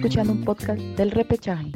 [0.00, 1.72] escuchando un podcast del repechaje.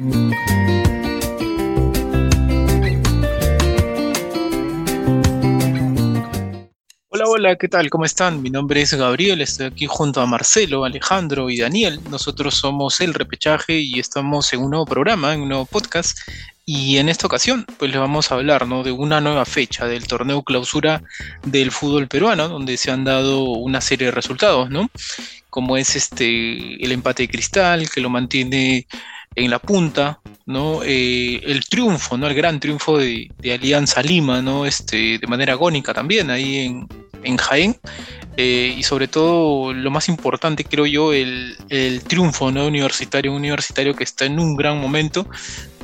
[7.09, 7.91] Hola, hola, ¿qué tal?
[7.91, 8.41] ¿Cómo están?
[8.41, 11.99] Mi nombre es Gabriel, estoy aquí junto a Marcelo, Alejandro y Daniel.
[12.09, 16.17] Nosotros somos El Repechaje y estamos en un nuevo programa, en un nuevo podcast.
[16.67, 18.83] Y en esta ocasión, pues les vamos a hablar ¿no?
[18.83, 21.03] de una nueva fecha del torneo clausura
[21.45, 24.89] del fútbol peruano, donde se han dado una serie de resultados, ¿no?
[25.51, 28.87] Como es este el empate de cristal, que lo mantiene
[29.35, 30.81] en la punta, ¿no?
[30.83, 32.25] Eh, el triunfo, ¿no?
[32.25, 34.65] El gran triunfo de, Alianza Lima, ¿no?
[34.65, 36.87] Este, de manera agónica también, ahí en,
[37.25, 37.77] en Jaén.
[38.37, 41.55] Eh, y sobre todo, lo más importante, creo yo, el,
[42.07, 42.67] triunfo ¿no?
[42.67, 45.27] universitario, un universitario que está en un gran momento,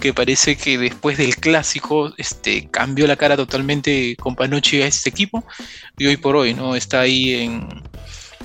[0.02, 5.10] que parece que después del clásico este, cambió la cara totalmente con Panochi a este
[5.10, 5.46] equipo,
[5.98, 6.76] y hoy por hoy ¿no?
[6.76, 7.70] está ahí en,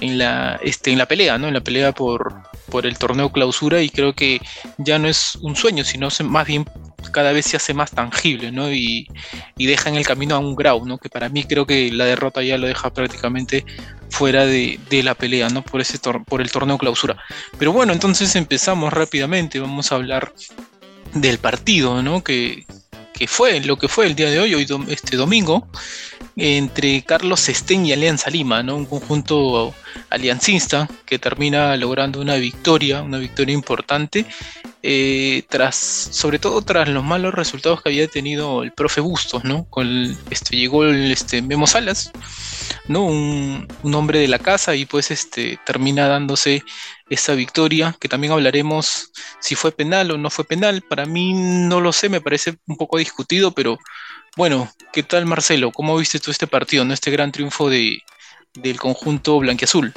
[0.00, 1.48] en, la, este, en la pelea, ¿no?
[1.48, 2.32] en la pelea por,
[2.70, 4.40] por el torneo clausura, y creo que
[4.78, 6.64] ya no es un sueño, sino más bien
[7.10, 8.72] cada vez se hace más tangible, ¿no?
[8.72, 9.08] Y,
[9.56, 10.98] deja en el camino a un Grau, ¿no?
[10.98, 13.64] Que para mí creo que la derrota ya lo deja prácticamente
[14.10, 15.62] fuera de, la pelea, ¿no?
[15.62, 17.16] Por, ese por el torneo clausura.
[17.58, 20.32] Pero bueno, entonces empezamos rápidamente, vamos a hablar
[21.14, 22.22] del partido, ¿no?
[22.22, 22.66] Que,
[23.16, 25.66] que fue lo que fue el día de hoy, hoy este domingo,
[26.36, 28.76] entre Carlos Estén y Alianza Lima, ¿no?
[28.76, 29.74] Un conjunto
[30.10, 34.26] aliancista que termina logrando una victoria, una victoria importante,
[34.82, 39.66] eh, tras, sobre todo tras los malos resultados que había tenido el profe Bustos, ¿no?
[40.30, 42.12] Este, llegó el este, Memo Salas,
[42.86, 43.06] ¿no?
[43.06, 46.62] Un, hombre de la casa y pues este, termina dándose
[47.08, 50.82] esa victoria, que también hablaremos si fue penal o no fue penal.
[50.82, 53.78] Para mí no lo sé, me parece un poco discutido, pero
[54.36, 55.72] bueno, ¿qué tal Marcelo?
[55.72, 56.92] ¿Cómo viste tú este partido, ¿no?
[56.92, 57.98] este gran triunfo de,
[58.54, 59.92] del conjunto blanquiazul?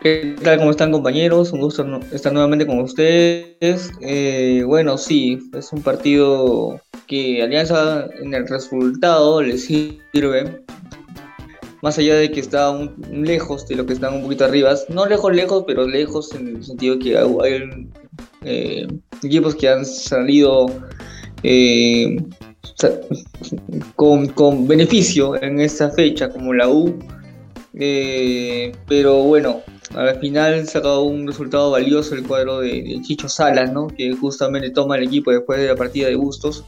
[0.00, 0.58] ¿Qué tal?
[0.58, 1.52] ¿Cómo están compañeros?
[1.52, 3.90] Un gusto estar nuevamente con ustedes.
[4.00, 10.62] Eh, bueno, sí, es un partido que Alianza en el resultado le sirve.
[11.80, 14.74] Más allá de que está un, lejos de lo que están un poquito arriba.
[14.88, 17.88] No lejos, lejos, pero lejos en el sentido que hay,
[18.44, 18.86] eh,
[19.22, 20.66] equipos que han salido
[21.42, 22.16] eh,
[23.96, 26.98] con, con, beneficio en esta fecha, como la U.
[27.76, 29.62] Eh, pero bueno,
[29.94, 33.88] al final dado un resultado valioso el cuadro de, Chicho Salas, ¿no?
[33.88, 36.64] que justamente toma el equipo después de la partida de Bustos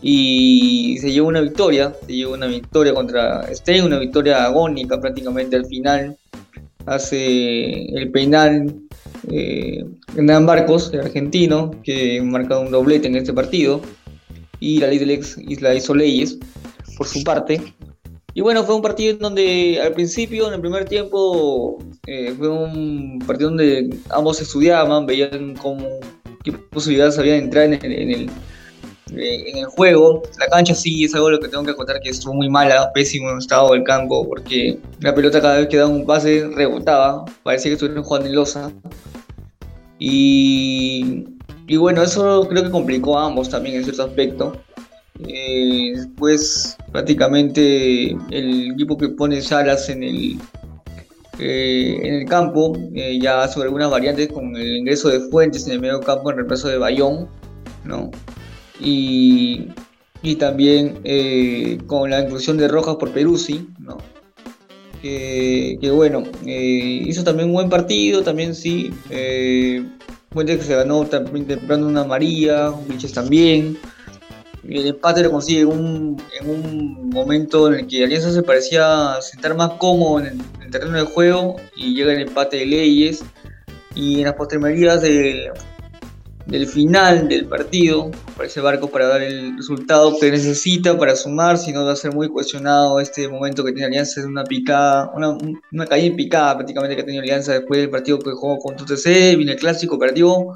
[0.00, 5.56] y se lleva una victoria, se lleva una victoria contra Stein, una victoria agónica prácticamente
[5.56, 6.16] al final.
[6.86, 8.74] Hace el penal
[9.30, 9.84] eh,
[10.16, 13.82] Hernán Barcos, el argentino, que marca un doblete en este partido
[14.60, 16.38] y la ley del ex Isla hizo leyes
[16.96, 17.74] por su parte.
[18.34, 22.48] Y bueno, fue un partido en donde al principio, en el primer tiempo, eh, fue
[22.48, 25.88] un partido donde ambos estudiaban, veían cómo,
[26.44, 28.30] qué posibilidades había de entrar en el, en
[29.16, 30.22] eh, en juego.
[30.38, 33.36] La cancha sí es algo lo que tengo que contar que estuvo muy mala, pésimo
[33.38, 37.74] estado del campo, porque la pelota cada vez que daba un pase rebotaba, parecía que
[37.74, 38.72] estuvieran jugando en losa.
[39.98, 41.24] Y
[41.68, 44.56] y bueno, eso creo que complicó a ambos también en cierto aspecto.
[45.26, 50.38] Eh, después, prácticamente, el equipo que pone Salas en el,
[51.38, 55.74] eh, en el campo eh, ya sobre algunas variantes con el ingreso de Fuentes en
[55.74, 57.28] el medio campo en reemplazo de Bayón,
[57.84, 58.10] ¿no?
[58.80, 59.68] Y,
[60.22, 61.02] y también
[61.86, 63.98] con la inclusión de Rojas por Peruzzi, ¿no?
[65.02, 68.90] Que bueno, hizo también un buen partido, también sí.
[70.30, 73.78] Fuentes que se ganó también temprano una María, Vilches también.
[74.68, 79.16] El empate lo consigue en un, en un momento en el que Alianza se parecía
[79.22, 83.24] sentar más cómodo en el, terreno de juego y llega el empate de Leyes.
[83.94, 85.50] Y en las postrimerías de,
[86.48, 91.72] del final del partido, aparece Barco para dar el resultado que necesita para sumar, si
[91.72, 95.36] no va a ser muy cuestionado este momento que tiene Alianza, es una picada, una,
[95.70, 99.36] una caída picada prácticamente que ha tenido Alianza después del partido que jugó con TTC,
[99.36, 100.52] viene el clásico, perdió,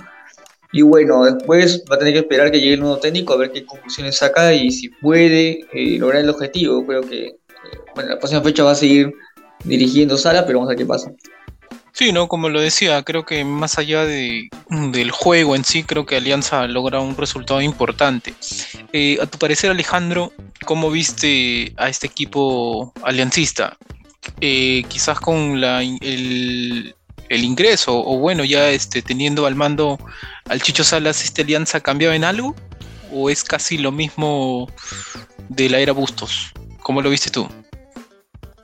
[0.73, 3.53] y bueno, después va a tener que esperar que llegue el nuevo técnico a ver
[3.53, 7.37] qué conclusiones saca y si puede eh, lograr el objetivo, creo que eh,
[7.97, 9.13] la próxima fecha va a seguir
[9.65, 11.13] dirigiendo Sala, pero vamos a ver qué pasa.
[11.93, 12.27] Sí, ¿no?
[12.27, 16.67] Como lo decía, creo que más allá de, del juego en sí, creo que Alianza
[16.67, 18.35] logra un resultado importante.
[18.93, 20.33] Eh, a tu parecer, Alejandro,
[20.65, 23.77] ¿cómo viste a este equipo aliancista?
[24.41, 26.95] Eh, quizás con la, el,
[27.29, 29.99] ingreso, o bueno, ya este, teniendo al mando
[30.49, 32.55] al Chicho Salas, ¿esta alianza cambiaba en algo?
[33.13, 34.71] ¿O es casi lo mismo
[35.49, 36.53] de la era Bustos?
[36.83, 37.49] ¿Cómo lo viste tú?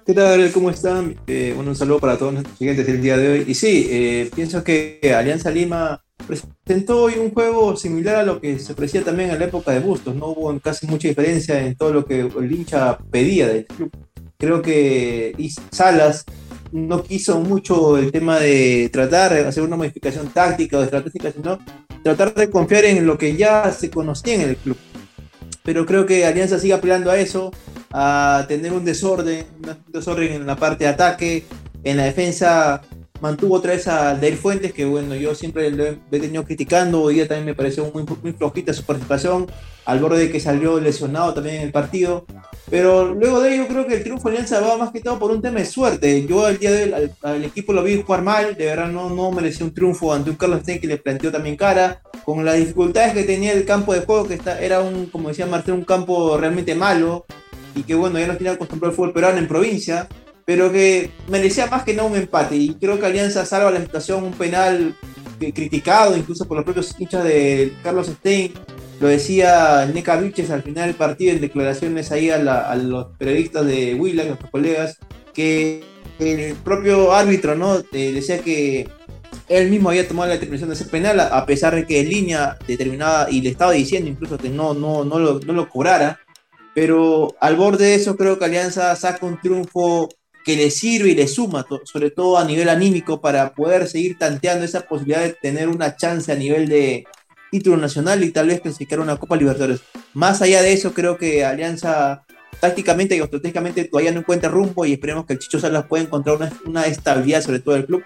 [0.08, 0.50] ¿Qué tal?
[0.52, 1.16] ¿Cómo están?
[1.26, 3.44] Eh, un saludo para todos nuestros clientes del día de hoy.
[3.46, 8.58] Y sí, eh, pienso que Alianza Lima presentó hoy un juego similar a lo que
[8.58, 10.14] se ofrecía también en la época de Bustos.
[10.14, 13.90] No hubo casi mucha diferencia en todo lo que el hincha pedía del club.
[14.38, 15.36] Creo que
[15.70, 16.24] Salas
[16.72, 21.58] no quiso mucho el tema de tratar de hacer una modificación táctica o estratégica, sino
[22.02, 24.78] tratar de confiar en lo que ya se conocía en el club.
[25.64, 27.50] Pero creo que Alianza sigue apelando a eso,
[27.92, 31.44] a tener un desorden, un desorden en la parte de ataque,
[31.84, 32.82] en la defensa
[33.20, 37.14] mantuvo otra vez a Del Fuentes, que bueno, yo siempre lo he, tenido criticando, hoy
[37.14, 39.46] día también me pareció muy, muy flojita su participación,
[39.84, 42.26] al borde de que salió lesionado también en el partido,
[42.70, 45.30] pero luego de ello creo que el triunfo de Alianza va más que todo por
[45.30, 48.54] un tema de suerte, yo el día de hoy al, equipo lo vi jugar mal,
[48.56, 51.56] de verdad no, no mereció un triunfo ante un Carlos Stein que le planteó también
[51.56, 55.28] cara, con las dificultades que tenía el campo de juego, que está, era un, como
[55.28, 57.24] decía Martín, un campo realmente malo,
[57.78, 60.08] y que bueno, ya no tenía acostumbrado al fútbol peruano en provincia,
[60.44, 62.56] pero que merecía más que no un empate.
[62.56, 64.94] Y creo que Alianza salva la situación, un penal
[65.38, 68.52] criticado incluso por los propios hinchas de Carlos Stein.
[69.00, 73.94] Lo decía Neca Viches al final del partido en declaraciones ahí a, los periodistas de
[73.94, 74.98] Willa, a nuestros colegas,
[75.32, 75.84] que
[76.18, 77.76] el propio árbitro ¿no?
[77.92, 78.88] Eh, decía que
[79.48, 82.58] él mismo había tomado la determinación de hacer penal, a pesar de que en línea
[82.66, 86.18] determinada, y le estaba diciendo incluso que no, no, no, lo, no lo cobrara.
[86.74, 90.08] Pero al borde de eso, creo que Alianza saca un triunfo
[90.44, 94.64] que le sirve y le suma, sobre todo a nivel anímico, para poder seguir tanteando
[94.64, 97.04] esa posibilidad de tener una chance a nivel de
[97.50, 99.80] título nacional y tal vez clasificar una Copa Libertadores.
[100.14, 102.24] Más allá de eso, creo que Alianza
[102.60, 106.36] tácticamente y estratégicamente todavía no encuentra rumbo y esperemos que el Chicho Salas pueda encontrar
[106.36, 108.02] una, una estabilidad sobre todo el club.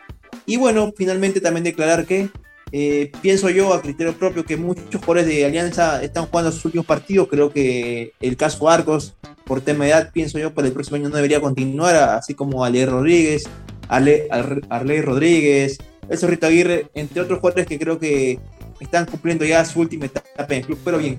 [0.47, 2.29] Y bueno, finalmente también declarar que
[2.73, 6.87] eh, pienso yo a criterio propio que muchos jugadores de Alianza están jugando sus últimos
[6.87, 7.29] partidos.
[7.29, 9.15] Creo que el caso Arcos,
[9.45, 12.65] por tema de edad, pienso yo, para el próximo año no debería continuar, así como
[12.65, 13.45] Ale Rodríguez,
[13.89, 14.27] Ale,
[14.71, 15.79] Arley Rodríguez,
[16.09, 18.41] el Zorrito Aguirre, entre otros jugadores que creo que
[18.81, 20.79] están cumpliendo ya su última etapa en el club.
[20.83, 21.19] Pero bien,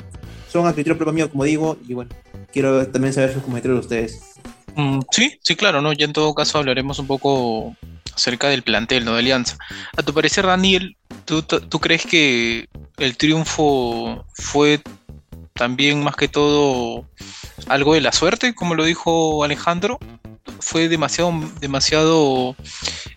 [0.49, 2.09] son a criterio propio mío, como digo, y bueno,
[2.51, 4.33] quiero también saber sus comentarios de ustedes.
[4.75, 5.93] Mm, sí, sí, claro, ¿no?
[5.93, 7.75] Ya en todo caso hablaremos un poco
[8.15, 9.13] acerca del plantel, ¿no?
[9.13, 9.57] De Alianza.
[9.95, 14.81] A tu parecer, Daniel, ¿tú, crees que el triunfo fue
[15.53, 17.05] también más que todo
[17.67, 19.99] algo de la suerte, como lo dijo Alejandro?
[20.59, 22.55] ¿Fue demasiado, demasiado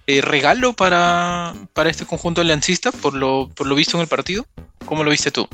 [0.06, 4.46] eh, regalo para, para este conjunto aliancista por lo, por lo visto en el partido?
[4.84, 5.48] ¿Cómo lo viste tú?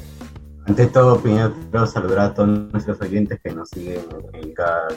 [0.66, 4.04] Ante todo, primero quiero saludar a todos nuestros oyentes que nos siguen
[4.34, 4.88] en cada,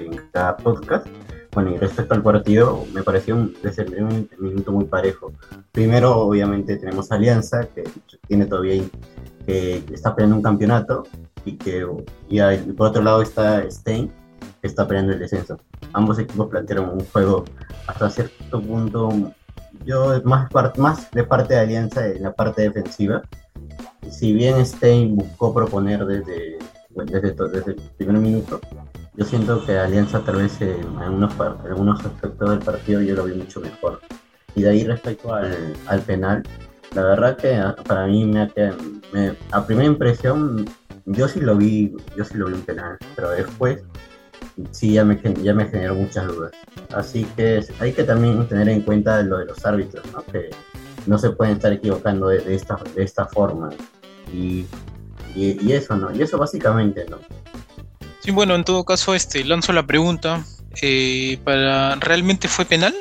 [0.00, 1.06] en cada podcast.
[1.54, 5.32] Bueno, y respecto al partido, me pareció un, desde un minuto muy parejo.
[5.70, 7.84] Primero, obviamente, tenemos Alianza, que
[8.26, 8.82] tiene todavía,
[9.46, 11.04] que está peleando un campeonato,
[11.44, 11.86] y que
[12.28, 12.40] y,
[12.72, 14.10] por otro lado está Stein,
[14.60, 15.58] que está peleando el descenso.
[15.92, 17.44] Ambos equipos plantearon un juego
[17.86, 19.10] hasta cierto punto,
[19.84, 23.22] yo más, más de parte de Alianza en la parte defensiva,
[24.10, 26.58] si bien Stein buscó proponer desde,
[26.90, 28.60] desde, desde el primer minuto,
[29.16, 33.34] yo siento que Alianza tal vez en algunos, algunos aspectos del partido yo lo vi
[33.34, 34.00] mucho mejor.
[34.54, 36.42] Y de ahí respecto al, al penal,
[36.94, 38.50] la verdad que para mí me,
[39.12, 40.64] me, a primera impresión
[41.06, 43.82] yo sí lo vi, yo sí lo vi un penal, pero después
[44.70, 46.52] sí ya me, ya me generó muchas dudas.
[46.94, 50.22] Así que hay que también tener en cuenta lo de los árbitros, ¿no?
[50.24, 50.50] que
[51.06, 53.70] no se pueden estar equivocando de, esta, de esta forma.
[54.32, 54.66] Y,
[55.34, 56.14] y, eso, ¿no?
[56.14, 57.18] Y eso básicamente, ¿no?
[58.24, 60.46] Sí, bueno, en todo caso, este, lanzo la pregunta.
[60.80, 62.94] Eh, para, ¿Realmente fue penal?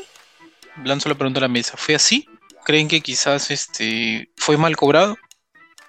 [0.83, 1.77] Lanzo la pregunta a la mesa.
[1.77, 2.27] ¿Fue así?
[2.65, 5.15] ¿Creen que quizás este, fue mal cobrado?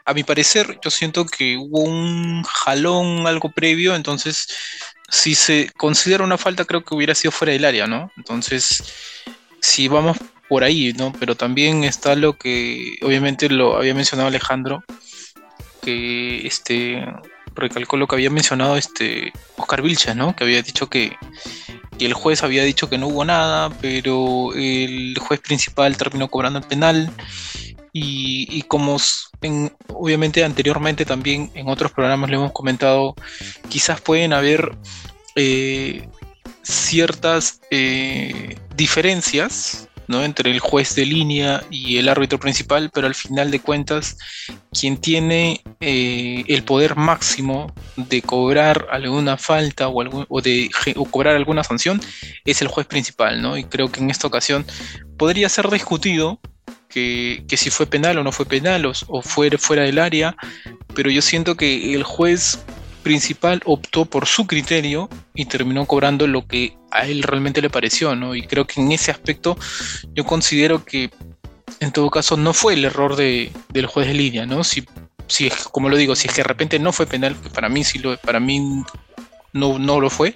[0.05, 4.47] A mi parecer, yo siento que hubo un jalón, algo previo, entonces
[5.09, 8.13] si se considera una falta, creo que hubiera sido fuera del área, ¿no?
[8.17, 8.85] Entonces,
[9.61, 10.17] si vamos
[10.49, 11.13] por ahí, ¿no?
[11.19, 14.85] Pero también está lo que obviamente lo había mencionado Alejandro,
[15.83, 17.05] que este
[17.55, 20.35] recalcó lo que había mencionado este Oscar Vilcha, ¿no?
[20.35, 21.17] Que había dicho que,
[21.99, 26.65] el juez había dicho que no hubo nada, pero el juez principal terminó cobrando el
[26.65, 27.11] penal.
[27.93, 28.97] Y, como
[29.89, 33.15] obviamente anteriormente también en otros programas le hemos comentado,
[33.69, 34.77] quizás pueden haber
[35.37, 36.09] eh,
[36.63, 40.23] ciertas eh, diferencias ¿no?
[40.23, 44.17] entre el juez de línea y el árbitro principal, pero al final de cuentas,
[44.73, 50.71] quien tiene eh, el poder máximo de cobrar alguna falta o, de
[51.11, 52.01] cobrar alguna sanción
[52.45, 53.57] es el juez principal, ¿no?
[53.57, 54.65] Y creo que en esta ocasión
[55.17, 56.41] podría ser discutido
[56.89, 60.37] que, si fue penal o no fue penal o, o fuera, fuera del área,
[60.95, 62.65] pero yo siento que el juez
[63.05, 68.17] principal optó por su criterio y terminó cobrando lo que a él realmente le pareció,
[68.17, 68.35] ¿no?
[68.35, 69.57] Y creo que en ese aspecto
[70.15, 71.11] yo considero que
[71.79, 74.65] en todo caso no fue el error de, del juez de línea, ¿no?
[74.65, 74.85] Si,
[75.29, 77.69] si es, como lo digo, si es que de repente no fue penal, que para
[77.69, 78.83] mí sí lo, para mí
[79.53, 80.35] no, no lo fue,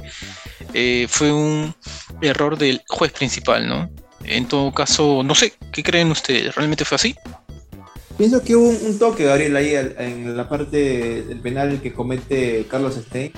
[0.75, 1.75] eh, fue un
[2.23, 3.91] error del juez principal, ¿no?
[4.25, 6.55] En todo caso, no sé, ¿qué creen ustedes?
[6.55, 7.17] ¿Realmente fue así?
[8.19, 12.97] Pienso que hubo un, toque, Gabriel, ahí en la parte del penal que comete Carlos
[12.97, 13.31] Stein.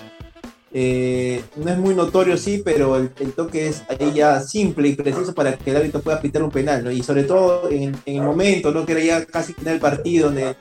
[0.73, 5.35] Eh, no es muy notorio, sí, pero el, toque es ahí ya simple y preciso
[5.35, 6.91] para que el árbitro pueda aplicar un penal.
[6.93, 8.87] Y sobre todo en, el momento, ¿no?
[8.87, 10.57] Que era ya casi final del partido, donde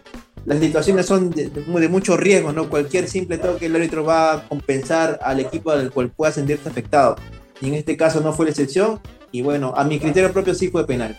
[0.46, 1.50] las situaciones son de,
[1.88, 2.70] mucho riesgo, ¿no?
[2.70, 7.16] Cualquier simple toque el árbitro va a compensar al equipo al cual pueda sentirse afectado.
[7.62, 9.00] Y en este caso no fue la excepción.
[9.32, 11.16] Y bueno, a mi criterio propio sí fue penal.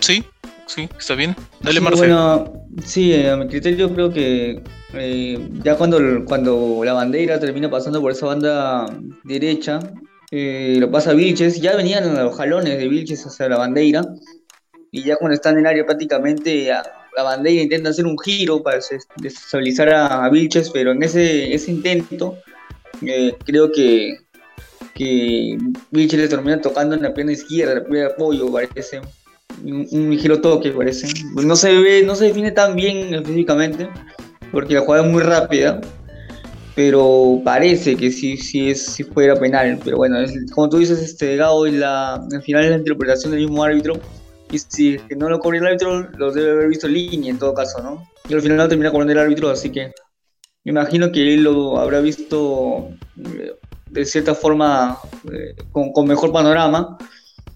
[0.00, 0.24] Sí,
[0.70, 1.34] sí, está bien.
[1.60, 4.62] Dale, sí, Bueno, sí, a mi criterio creo que
[4.94, 8.86] eh, ya cuando, cuando la bandera termina pasando por esa banda
[9.24, 9.80] derecha,
[10.30, 14.02] eh, lo pasa Vilches, ya venían los jalones de Vilches hacia la bandera,
[14.92, 16.68] y ya cuando están en el área prácticamente
[17.16, 18.78] la bandera intenta hacer un giro para
[19.16, 22.38] desestabilizar a, Vilches, pero en ese, ese intento
[23.02, 24.18] eh, creo que,
[24.94, 25.58] que
[25.90, 29.00] Vilches le termina tocando en la pierna izquierda, la pierna de apoyo, parece
[29.64, 31.08] un, giro toque, parece.
[31.34, 33.88] No se ve, no se define tan bien físicamente,
[34.52, 35.80] porque la jugada es muy rápida,
[36.74, 39.78] pero parece que sí, sí, es, si fuera penal.
[39.84, 40.18] Pero bueno,
[40.54, 43.94] como tú dices, este Gao, y la, al final es la interpretación del mismo árbitro,
[44.50, 47.54] y si que no lo cobre el árbitro, lo debe haber visto línea en todo
[47.54, 48.08] caso, ¿no?
[48.28, 49.92] Y al final no termina cobrando el árbitro, así que
[50.64, 53.52] me imagino que él lo habrá visto eh,
[53.88, 54.98] de cierta forma
[55.32, 56.98] eh, con, con mejor panorama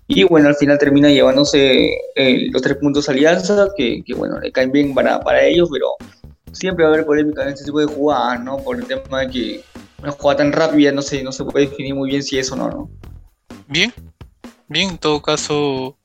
[0.07, 4.71] y bueno, al final termina llevándose eh, los tres puntos Alianza, que, bueno, le caen
[4.71, 5.95] bien para, para ellos, pero
[6.53, 8.59] siempre va a haber polémica en este tipo de jugadas, ¿no?
[8.59, 9.65] Por el tema de que
[10.03, 12.57] una jugada tan rápida no se, no se puede definir muy bien si es o
[12.57, 12.91] no, ¿no?
[13.67, 13.93] Bien,
[14.69, 15.97] bien, en todo caso,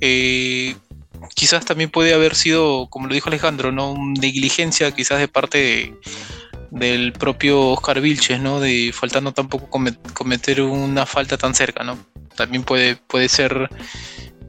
[0.00, 0.74] eh,
[1.36, 3.94] quizás también puede haber sido, como lo dijo Alejandro, ¿no?
[4.20, 5.94] Negligencia quizás de parte de
[6.70, 8.60] del propio Oscar Vilches, ¿no?
[8.60, 9.68] De faltando tampoco
[10.12, 11.98] cometer una falta tan cerca, ¿no?
[12.34, 13.70] También puede, puede ser,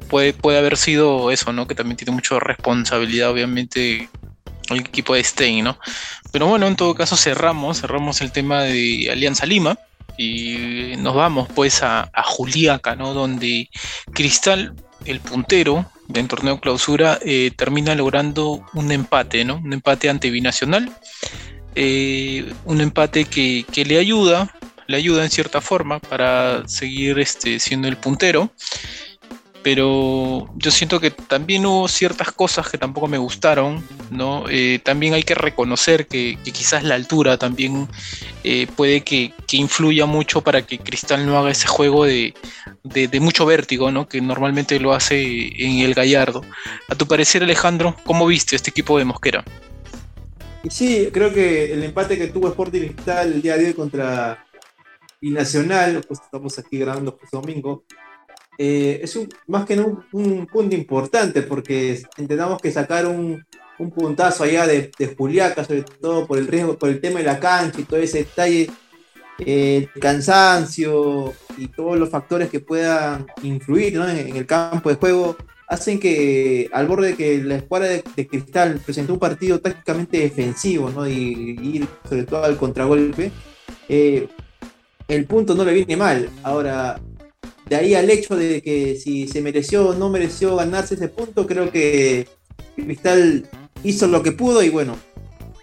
[0.10, 1.68] puede, puede haber sido eso, ¿no?
[1.68, 4.10] Que también tiene mucha responsabilidad, obviamente,
[4.70, 5.80] el equipo de Stein, ¿no?
[6.32, 9.78] Pero bueno, en todo caso cerramos, cerramos el tema de Alianza Lima
[10.18, 13.14] y nos vamos pues a, a Juliaca, ¿no?
[13.14, 13.70] Donde
[14.14, 14.74] Cristal,
[15.06, 19.58] el puntero del torneo clausura, eh, termina logrando un empate, ¿no?
[19.58, 20.92] Un empate ante Binacional.
[21.80, 24.52] Eh, un empate que, le ayuda,
[24.88, 28.50] le ayuda en cierta forma para seguir este, siendo el puntero.
[29.62, 34.46] Pero yo siento que también hubo ciertas cosas que tampoco me gustaron, ¿no?
[34.50, 37.88] Eh, también hay que reconocer que, quizás la altura también
[38.44, 42.34] eh, puede que, influya mucho para que Cristal no haga ese juego de,
[42.84, 44.08] de, mucho vértigo, ¿no?
[44.08, 46.42] Que normalmente lo hace en el Gallardo.
[46.90, 49.44] A tu parecer, Alejandro, ¿cómo viste este equipo de Mosquera?
[50.64, 54.46] Y sí, creo que el empate que tuvo Sporting Cristal el día de hoy contra
[55.22, 57.84] Binacional, pues estamos aquí grabando este domingo,
[58.58, 63.46] eh, es un, más que un, un, punto importante porque intentamos que sacar un,
[63.78, 67.26] un puntazo allá de, de, Juliaca, sobre todo por el riesgo, por el tema de
[67.26, 68.70] la cancha y todo ese detalle,
[69.40, 75.38] eh, el cansancio y todos los factores que puedan influir en, el campo de juego
[75.68, 80.90] hacen que al borde de que la escuadra de, Cristal presentó un partido tácticamente defensivo,
[80.90, 81.08] ¿no?
[81.08, 83.32] Y, ir sobre todo al contragolpe,
[83.90, 84.28] eh,
[85.08, 86.30] el punto no le viene mal.
[86.44, 87.00] Ahora,
[87.70, 91.46] de ahí al hecho de que si se mereció o no mereció ganarse ese punto,
[91.46, 92.28] creo que
[92.76, 93.50] Cristal
[93.84, 94.98] hizo lo que pudo y bueno,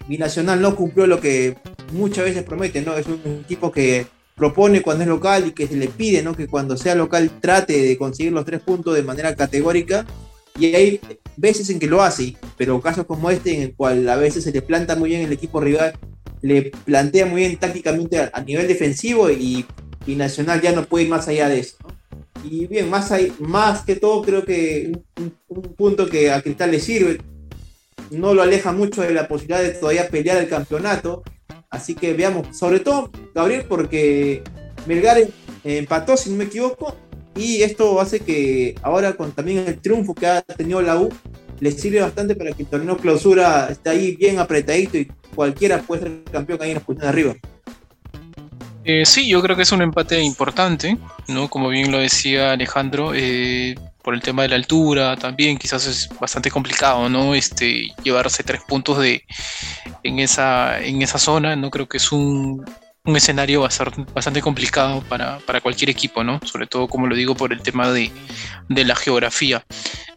[0.06, 1.56] Binacional no cumplió lo que
[1.92, 2.94] muchas veces promete, ¿no?
[2.94, 6.35] Es un equipo que propone cuando es local y que se le pide ¿no?
[6.35, 10.07] que cuando sea local trate de conseguir los tres puntos de manera categórica.
[10.59, 11.00] Y hay
[11.37, 14.53] veces en que lo hace, pero casos como este, en el cual a veces se
[14.53, 15.95] le planta muy bien el equipo rival,
[16.43, 19.67] le plantea muy bien tácticamente a, nivel defensivo y,
[20.07, 21.76] y, Nacional ya no puede ir más allá de eso.
[22.45, 26.71] Y bien, más, hay, más que todo, creo que un, un punto que a Cristal
[26.71, 27.19] le sirve,
[28.11, 31.25] no lo aleja mucho de la posibilidad de todavía pelear el campeonato
[31.75, 34.43] Así que veamos, sobre todo, Gabriel, porque
[34.87, 35.19] Melgar
[35.64, 36.97] empató, si no me equivoco,
[37.35, 41.09] y esto hace que ahora con también el triunfo que ha tenido la U,
[41.61, 46.02] le sirve bastante para que el torneo clausura esté ahí bien apretadito y cualquiera puede
[46.02, 47.35] ser campeón ahí en la de arriba.
[48.85, 50.99] Eh, sí, yo creo que es un empate importante,
[51.29, 51.49] ¿no?
[51.49, 56.11] Como bien lo decía Alejandro, eh, por el tema de la altura también, quizás es
[56.21, 57.35] bastante complicado, ¿no?
[57.35, 59.25] Este, llevarse tres puntos de,
[60.03, 62.62] en, esa, en esa zona, no creo que es un,
[63.05, 66.41] un escenario bastante, complicado para, para, cualquier equipo, ¿no?
[66.45, 68.12] Sobre todo, como lo digo, por el tema de,
[68.69, 69.64] de la geografía.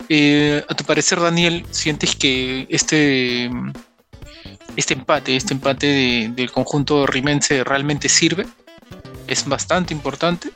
[0.09, 3.49] Eh, a tu parecer, Daniel, ¿sientes que este,
[4.77, 8.45] este empate, este empate del conjunto rimense realmente sirve?
[9.27, 10.49] ¿Es bastante importante?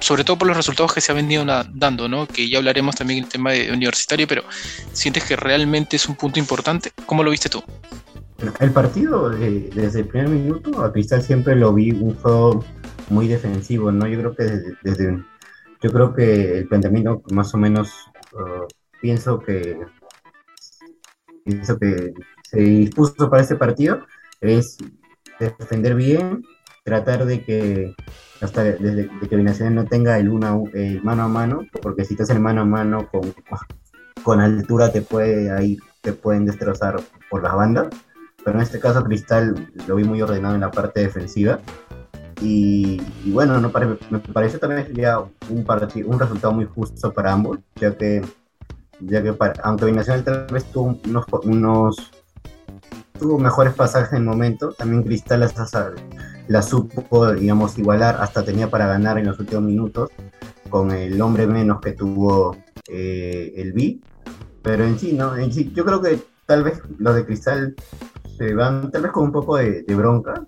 [0.00, 2.26] Sobre todo por los resultados que se han venido dando, ¿no?
[2.26, 4.44] Que ya hablaremos también del tema de universitario, pero
[4.92, 6.92] ¿sientes que realmente es un punto importante?
[7.06, 7.62] ¿Cómo lo viste tú?
[8.58, 12.64] El partido, desde el primer minuto, a Cristal siempre lo vi un juego
[13.10, 14.06] muy defensivo, ¿no?
[14.06, 14.44] Yo creo que
[14.82, 15.22] desde,
[15.82, 17.90] yo creo que el planteamiento más o menos
[18.32, 18.66] uh,
[19.00, 19.78] pienso que
[21.44, 22.14] pienso que
[22.50, 24.00] se dispuso para este partido
[24.40, 24.78] es
[25.38, 26.42] defender bien,
[26.84, 27.94] tratar de que
[28.40, 32.30] hasta desde que Binacional no tenga el, una, el mano a mano, porque si estás
[32.30, 33.34] el mano a mano con,
[34.22, 37.88] con altura te puede ahí te pueden destrozar por las bandas
[38.44, 41.60] pero en este caso Cristal lo vi muy ordenado en la parte defensiva.
[42.42, 43.70] Y, bueno, no
[44.10, 45.18] me pareció también ya
[45.50, 48.22] un, partido, un resultado muy justo para ambos, ya que,
[49.00, 50.98] ya que para, aunque Binacional tal vez tuvo
[51.44, 52.10] unos
[53.20, 55.92] tuvo mejores pasajes en el momento, también Cristal la,
[56.48, 60.10] la supo, digamos, igualar, hasta tenía para ganar en los últimos minutos,
[60.70, 62.56] con el hombre menos que tuvo
[62.88, 64.00] eh, el B.
[64.62, 65.36] Pero en sí, ¿no?
[65.36, 67.74] En sí, yo creo que tal vez los de Cristal
[68.36, 70.44] se van tal vez con un poco de, bronca,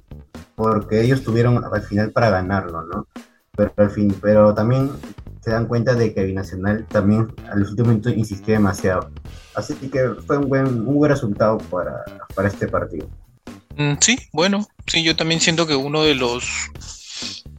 [0.54, 3.06] porque ellos tuvieron al final para ganarlo, ¿no?
[3.54, 4.90] Pero al fin, pero también
[5.42, 9.10] se dan cuenta de que Binacional también a los últimos minutos insistió demasiado.
[9.54, 13.08] Así que fue un buen, un buen resultado para, para este partido.
[13.76, 16.44] Mm, sí, bueno, sí, yo también siento que uno de los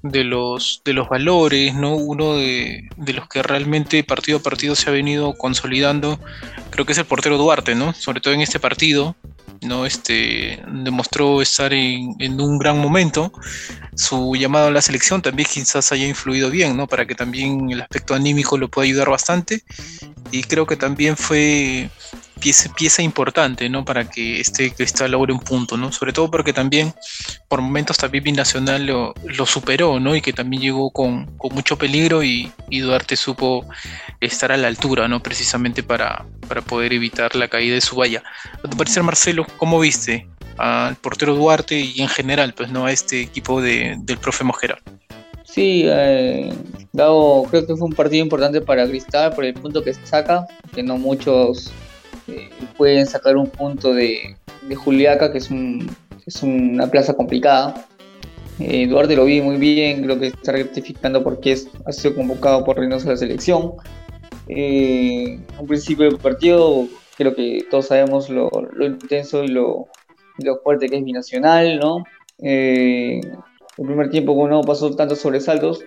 [0.02, 1.96] de los de los valores, ¿no?
[1.96, 6.20] Uno de, de, los que realmente partido a partido se ha venido consolidando,
[6.70, 7.94] creo que es el portero Duarte, ¿no?
[7.94, 9.16] Sobre todo en este partido,
[9.66, 9.86] ¿no?
[9.86, 13.32] Este, demostró estar en, un gran momento.
[13.96, 16.88] Su llamado a la selección también quizás haya influido bien, ¿no?
[16.88, 19.64] Para que también el aspecto anímico lo pueda ayudar bastante.
[20.32, 21.90] Y creo que también fue
[22.40, 23.86] pieza, importante, ¿no?
[23.86, 25.92] Para que este Cristal logre un punto, ¿no?
[25.92, 26.94] Sobre todo porque también
[27.48, 30.16] por momentos también Binacional lo, superó, ¿no?
[30.16, 33.66] Y que también llegó con, mucho peligro y, Duarte supo
[34.20, 35.22] estar a la altura, ¿no?
[35.22, 36.26] Precisamente para,
[36.68, 38.24] poder evitar la caída de su valla.
[38.64, 42.86] ¿A tu parecer, Marcelo, cómo viste al portero Duarte y en general, pues, ¿no?
[42.86, 44.78] A este equipo de, del profe Mojera.
[45.44, 46.52] Sí, eh,
[46.94, 50.98] creo que fue un partido importante para Cristal por el punto que saca, que no
[50.98, 51.72] muchos
[52.78, 54.38] pueden sacar un punto de,
[54.76, 55.90] Juliaca, que es, un,
[56.26, 57.86] es una plaza complicada.
[58.60, 62.78] Eh, Duarte lo vi muy bien, creo que está rectificando porque ha sido convocado por
[62.78, 63.74] Reynoso a la selección.
[64.48, 69.88] Eh, un principio del partido, creo que todos sabemos lo, intenso y lo,
[70.64, 72.04] fuerte que es binacional, ¿no?
[72.40, 73.22] Eh,
[73.78, 75.84] el primer tiempo no pasó tantos sobresaltos,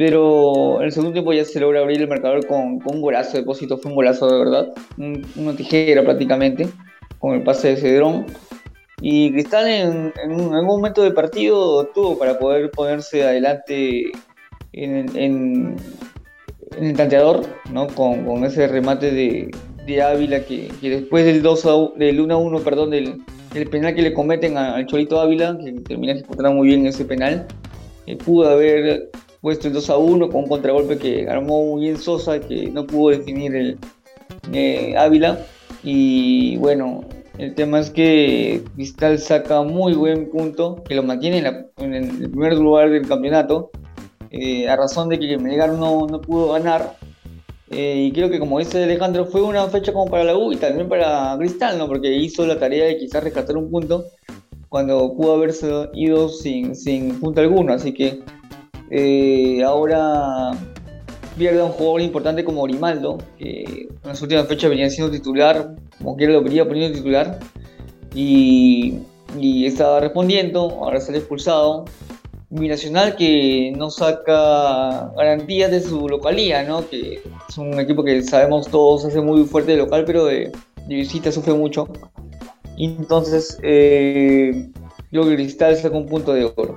[0.00, 3.32] pero en el segundo tiempo ya se logra abrir el marcador con, un golazo.
[3.32, 4.72] de Depósito fue un golazo de verdad.
[4.96, 6.68] una tijera prácticamente.
[7.18, 8.24] Con el pase de Cedrón.
[9.02, 14.10] Y Cristal en, algún momento del partido tuvo para poder ponerse adelante
[14.72, 15.76] en,
[16.80, 17.86] el tanteador, ¿no?
[17.88, 23.22] con, ese remate de, Ávila que, después del, 2 del 1 a 1, perdón, del,
[23.70, 27.46] penal que le cometen al Cholito Ávila, que termina ejecutando muy bien ese penal,
[28.06, 31.98] eh, pudo haber puesto el 2 a 1 con un contragolpe que armó muy bien
[31.98, 33.78] Sosa, que no pudo definir el
[34.52, 35.38] eh, Ávila.
[35.82, 37.04] Y bueno,
[37.38, 41.38] el tema es que Cristal saca muy buen punto, que lo mantiene
[41.78, 43.70] en, el primer lugar del campeonato,
[44.30, 46.96] eh, a razón de que Melgar no, no pudo ganar.
[47.70, 50.56] Eh, y creo que como dice Alejandro, fue una fecha como para la U y
[50.56, 51.86] también para Cristal, ¿no?
[51.86, 54.06] porque hizo la tarea de quizás rescatar un punto
[54.68, 57.72] cuando pudo haberse ido sin, sin punto alguno.
[57.72, 58.20] Así que
[58.90, 60.52] eh, ahora
[61.38, 65.74] pierde a un jugador importante como Grimaldo, que en las últimas fechas venía siendo titular,
[65.98, 67.38] como quiera lo quería poniendo titular,
[68.14, 68.98] y,
[69.64, 71.84] estaba respondiendo, ahora sale expulsado.
[72.52, 76.88] Binacional que no saca garantías de su localía, ¿no?
[76.88, 80.50] que es un equipo que sabemos todos hace muy fuerte de local, pero de,
[80.88, 81.88] visita sufre mucho.
[82.76, 84.68] Entonces, eh,
[85.12, 86.76] yo que Cristal saca un punto de oro.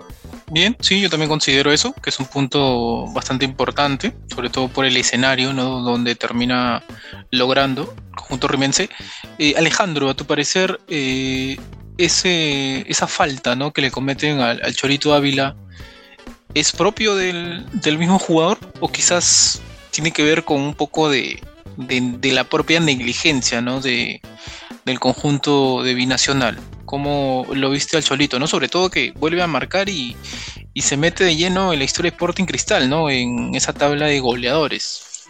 [0.53, 4.85] Bien, sí, yo también considero eso, que es un punto bastante importante, sobre todo por
[4.85, 5.79] el escenario, ¿no?
[5.79, 6.83] Donde termina
[7.31, 8.87] logrando conjunto rimense.
[9.39, 11.57] Eh, Alejandro, a tu parecer, eh,
[11.97, 13.73] ese, esa falta ¿no?
[13.73, 15.55] que le cometen al, Chorito Ávila,
[16.53, 17.65] ¿es propio del,
[17.97, 21.41] mismo jugador o quizás tiene que ver con un poco de,
[22.21, 23.81] la propia negligencia ¿no?
[23.81, 24.21] de,
[24.85, 26.59] del conjunto de binacional?
[26.93, 28.45] Cómo lo viste al Cholito, ¿no?
[28.45, 30.15] Sobre todo que vuelve a marcar y,
[30.75, 33.09] se mete de lleno en la historia de Sporting Cristal, ¿no?
[33.09, 35.25] En esa tabla de goleadores.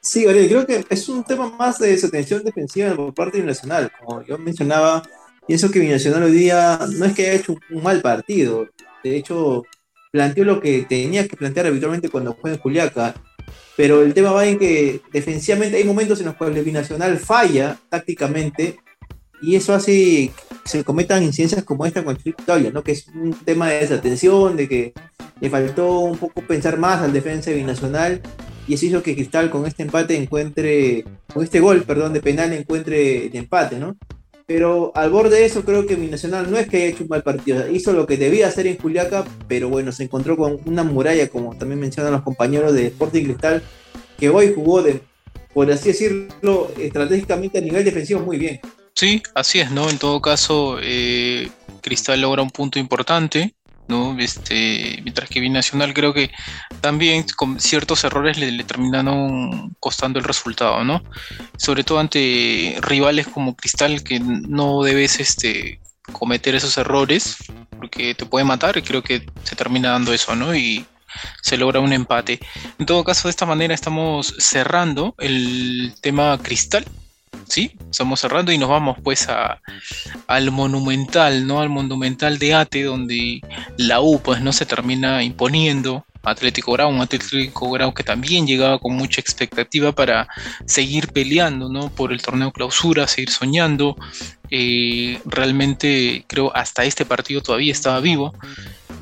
[0.00, 3.90] Sí, Gabriel, creo que es un tema más de desatención defensiva por parte de Nacional.
[3.98, 5.02] Como yo mencionaba,
[5.48, 8.68] pienso que Nacional hoy día no es que haya hecho un mal partido.
[9.02, 9.64] De hecho,
[10.12, 13.12] planteó lo que tenía que plantear habitualmente cuando juega en Juliaca.
[13.76, 18.78] Pero el tema va en que defensivamente hay momentos en los cuales Binacional falla tácticamente
[19.42, 20.32] y eso hace
[20.66, 22.82] se cometan incidencias como esta con Victoria, ¿no?
[22.82, 24.92] que es un tema de desatención, de que
[25.40, 28.22] le faltó un poco pensar más al defensa de Binacional
[28.68, 32.52] y eso hizo que Cristal con este empate encuentre, con este gol, perdón, de penal
[32.52, 33.96] encuentre el empate, ¿no?
[34.46, 37.22] Pero al borde de eso creo que Binacional no es que haya hecho un mal
[37.22, 41.28] partido, hizo lo que debía hacer en Juliaca, pero bueno, se encontró con una muralla,
[41.28, 43.62] como también mencionan los compañeros de Sporting Cristal,
[44.18, 45.00] que hoy jugó de,
[45.52, 48.60] por así decirlo, estratégicamente a nivel defensivo muy bien.
[48.96, 49.90] Sí, así es, ¿no?
[49.90, 51.50] En todo caso, eh,
[51.82, 53.54] Cristal logra un punto importante,
[53.88, 54.18] ¿no?
[54.18, 56.30] Este, mientras que Binacional creo que
[56.80, 61.02] también con ciertos errores le, terminaron costando el resultado, ¿no?
[61.58, 65.78] Sobre todo ante rivales como Cristal que no debes este,
[66.12, 67.36] cometer esos errores
[67.76, 70.54] porque te puede matar y creo que se termina dando eso, ¿no?
[70.56, 70.86] Y
[71.42, 72.40] se logra un empate.
[72.78, 76.86] En todo caso, de esta manera estamos cerrando el tema Cristal
[77.48, 77.72] ¿sí?
[77.90, 79.60] Estamos cerrando y nos vamos pues a,
[80.26, 81.60] al monumental, ¿no?
[81.60, 83.40] Al monumental de Ate, donde
[83.76, 86.04] la U pues no se termina imponiendo.
[86.22, 90.26] Atlético Grau, un Atlético Grau que también llegaba con mucha expectativa para
[90.66, 91.88] seguir peleando, ¿no?
[91.88, 93.96] Por el torneo clausura, seguir soñando.
[94.50, 98.34] Eh, realmente creo hasta este partido todavía estaba vivo,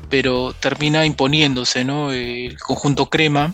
[0.09, 2.11] pero termina imponiéndose, ¿no?
[2.11, 3.53] El conjunto crema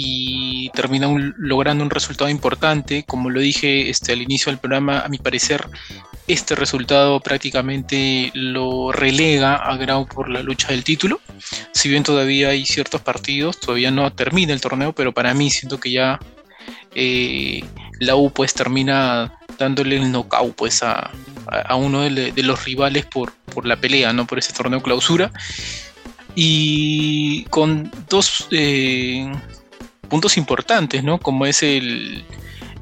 [0.00, 1.08] y termina
[1.38, 3.02] logrando un resultado importante.
[3.02, 5.68] Como lo dije este, al inicio del programa, a mi parecer
[6.28, 11.20] este resultado prácticamente lo relega a Grau por la lucha del título.
[11.72, 15.80] Si bien todavía hay ciertos partidos, todavía no termina el torneo, pero para mí siento
[15.80, 16.20] que ya
[16.94, 17.64] eh,
[17.98, 21.10] la U pues termina dándole el knockout pues a,
[21.74, 24.28] uno de, los rivales por, por la pelea, ¿no?
[24.28, 25.32] Por ese torneo clausura.
[26.36, 29.28] Y con dos eh,
[30.08, 31.18] puntos importantes, ¿no?
[31.18, 32.24] Como es el,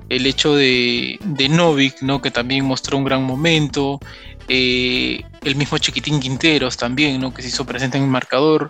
[0.09, 2.23] el hecho de, de Novik, ¿no?
[2.23, 4.01] Que también mostró un gran momento.
[4.49, 7.35] Eh, el mismo Chiquitín Quinteros también, ¿no?
[7.35, 8.69] Que se hizo presente en el marcador.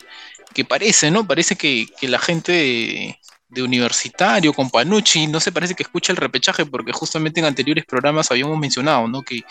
[0.55, 1.27] Que parece, ¿no?
[1.27, 6.67] Parece que, la gente de, universitario con Panucci, no se parece que escucha el repechaje
[6.67, 9.23] porque justamente en anteriores programas habíamos mencionado, ¿no?
[9.23, 9.45] Que,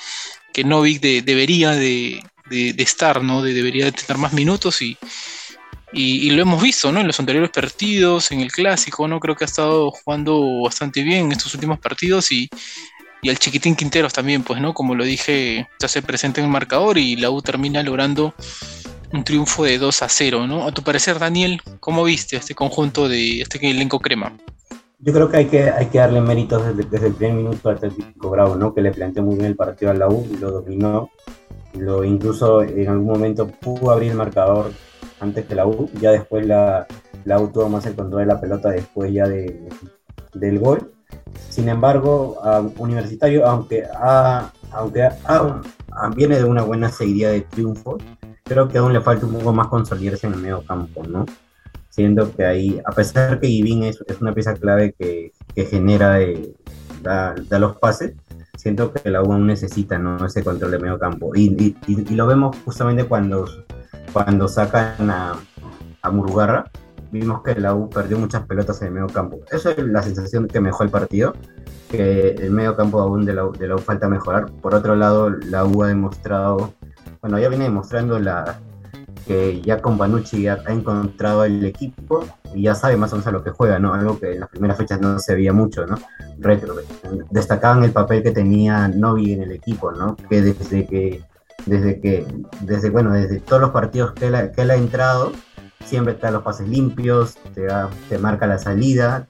[0.53, 3.41] que Novik debería de, estar, ¿no?
[3.41, 4.97] De, debería de tener más minutos y,
[5.91, 6.99] y, lo hemos visto, ¿no?
[6.99, 9.19] En los anteriores partidos, en el clásico, ¿no?
[9.19, 12.49] Creo que ha estado jugando bastante bien en estos últimos partidos y,
[13.21, 14.73] y el chiquitín Quinteros también, pues, ¿no?
[14.73, 18.33] Como lo dije, se hace presente en el marcador y la U termina logrando
[19.13, 20.67] un triunfo de 2 a 0, ¿no?
[20.67, 24.33] A tu parecer, Daniel, ¿cómo viste este conjunto de este elenco crema?
[24.99, 28.29] Yo creo que hay que, hay que darle méritos desde, el primer minuto al Atlético
[28.29, 28.73] Bravo, ¿no?
[28.73, 31.09] Que le planteó muy bien el partido a la U y lo dominó.
[31.73, 34.71] Lo, incluso en algún momento pudo abrir el marcador
[35.19, 36.87] antes que la U, ya después la,
[37.23, 39.67] la U tuvo más el control de la pelota después ya de,
[40.33, 40.91] del gol.
[41.49, 42.37] Sin embargo,
[42.77, 43.83] Universitario, aunque,
[44.73, 45.09] aunque
[46.15, 48.01] viene de una buena seguidilla de triunfos,
[48.43, 51.25] creo que aún le falta un poco más consolidarse en el medio campo, ¿no?
[51.89, 56.15] Siendo que ahí, a pesar que Ibin es, es una pieza clave que, que genera
[56.15, 56.53] de,
[57.01, 58.13] da, los pases,
[58.57, 60.25] siento que la U aún necesita ¿no?
[60.25, 61.31] ese control de medio campo.
[61.35, 63.45] Y, y, y, lo vemos justamente cuando
[64.15, 65.33] cuando sacan a,
[66.01, 66.71] a Murugarra,
[67.11, 69.41] vimos que la U perdió muchas pelotas en el medio campo.
[69.51, 71.33] Esa es la sensación que mejoró el partido,
[71.91, 74.45] que el medio campo aún de la, de la U falta mejorar.
[74.61, 76.73] Por otro lado, la U ha demostrado,
[77.19, 78.57] bueno, ya viene demostrando la,
[79.27, 82.23] que ya con Banucci ya ha encontrado el equipo
[82.53, 83.93] y ya sabe más o menos a lo que juega, ¿no?
[83.93, 85.97] Algo que en las primeras fechas no se veía mucho, ¿no?
[87.31, 90.15] Destacaban el papel que tenía Novi en el equipo, ¿no?
[90.29, 91.21] Que desde que
[91.65, 92.25] desde que,
[92.61, 95.31] desde, bueno, desde todos los partidos que él, que él ha entrado,
[95.83, 97.67] siempre está los pases limpios, te,
[98.09, 99.27] te marca la salida,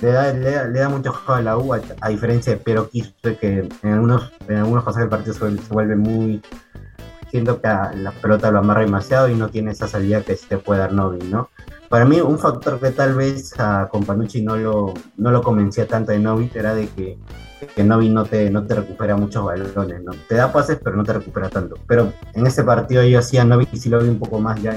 [0.00, 3.68] le da, le, da, mucho juego a la U, a, diferencia de Pero Quispe, que
[3.82, 6.42] en algunos, en algunos pasajes del partido se, vuelve muy.
[7.30, 10.58] Siento que la pelota lo amarra demasiado y no tiene esa salida que se te
[10.58, 11.50] puede dar Novi, ¿no?
[11.90, 16.12] Para mí, un factor que tal vez a Companucci no lo, no lo convencía tanto
[16.12, 17.18] de Novi era de que
[17.66, 20.12] que Novi no te, no te recupera muchos balones, ¿no?
[20.28, 21.76] Te da pases, pero no te recupera tanto.
[21.86, 24.76] Pero en ese partido yo hacía Novi y sí lo vi un poco más ya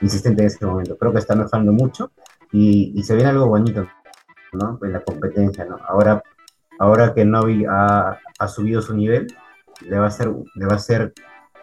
[0.00, 0.96] insistente en ese momento.
[0.96, 2.10] Creo que está mejorando mucho
[2.52, 3.86] y, y se viene algo bonito,
[4.52, 4.78] ¿no?
[4.82, 5.78] En la competencia, ¿no?
[5.86, 6.22] Ahora,
[6.78, 9.26] ahora que Novi ha, ha subido su nivel,
[9.82, 11.12] le va a ser, le va a ser,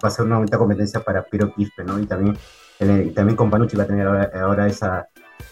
[0.04, 2.00] va a ser una bonita competencia para Piero Quispe, ¿no?
[2.00, 2.38] Y también,
[2.80, 5.08] y también con Panucci va a tener ahora, esa,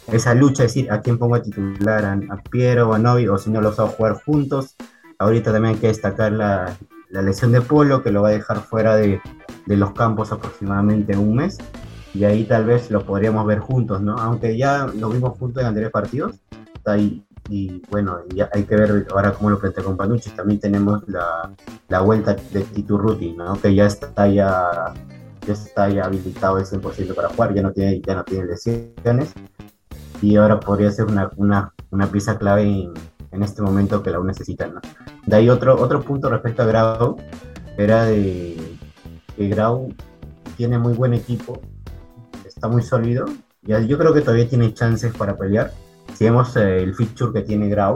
[0.07, 3.49] esa lucha, decir, a quién pongo a titular, a, Piero o a Novi, o si
[3.49, 4.75] no los a jugar juntos.
[5.19, 6.75] Ahorita también hay que destacar la,
[7.09, 9.21] la lesión de Polo, que lo va a dejar fuera de,
[9.65, 11.57] de los campos aproximadamente un mes
[12.13, 14.17] y ahí tal vez lo podríamos ver juntos, ¿no?
[14.17, 16.35] Aunque ya lo vimos juntos en anteriores partidos,
[16.85, 20.31] ahí, y bueno, ya hay que ver ahora cómo lo plantea con Panucci.
[20.31, 21.51] También tenemos la,
[21.87, 23.59] la vuelta de Titurruti, ¿no?
[23.61, 24.93] Que ya está ya,
[25.45, 29.33] ya está ya habilitado el 100% para jugar, ya no tiene, ya no tiene lesiones
[30.21, 32.93] y ahora podría ser una, una, una pieza clave en,
[33.31, 34.79] en, este momento que la U necesita, ¿no?
[35.25, 37.17] De ahí otro, otro punto respecto a Grau,
[37.77, 38.77] era de
[39.35, 39.93] que Grau
[40.57, 41.59] tiene muy buen equipo,
[42.45, 43.25] está muy sólido.
[43.63, 45.71] Ya, yo creo que todavía tiene chances para pelear.
[46.13, 47.95] Si vemos eh, el feature que tiene Grau,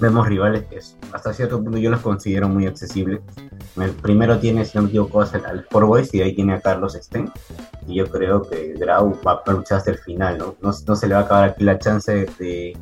[0.00, 0.80] vemos rivales que
[1.12, 3.20] hasta cierto punto yo los considero muy accesibles.
[3.76, 6.94] El primero tiene, si no me equivoco, al Four Boys y ahí tiene a Carlos
[6.94, 7.30] Sten.
[7.86, 10.56] Y yo creo que Grau va a luchar hasta el final, ¿no?
[10.60, 10.72] ¿no?
[10.72, 12.76] se le va a acabar aquí la chance de,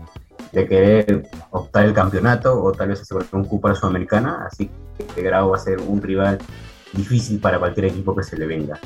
[0.52, 4.46] de querer optar el campeonato o tal vez asegurar un cupo a Sudamericana.
[4.46, 4.70] Así
[5.14, 6.38] que Grau va a ser un rival
[6.92, 8.78] difícil para cualquier equipo que se le venga.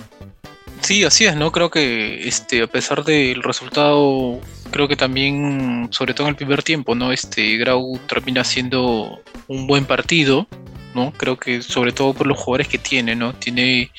[0.82, 1.52] Sí, así es, ¿no?
[1.52, 4.40] Creo que este, a pesar del resultado,
[4.72, 7.12] creo que también, sobre todo en el primer tiempo, ¿no?
[7.12, 10.48] Este Grau termina siendo un buen partido,
[10.94, 11.12] ¿no?
[11.12, 13.32] Creo que sobre todo por los jugadores que tiene, ¿no?
[13.32, 13.92] Tiene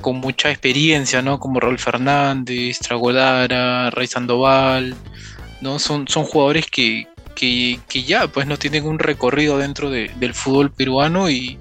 [0.00, 1.38] con mucha experiencia, ¿no?
[1.38, 4.96] Como Raúl Fernández, Tragodara, Rey Sandoval,
[5.60, 5.78] ¿no?
[5.78, 7.06] Son, son jugadores que,
[7.38, 11.58] que, ya pues no tienen un recorrido dentro del fútbol peruano y,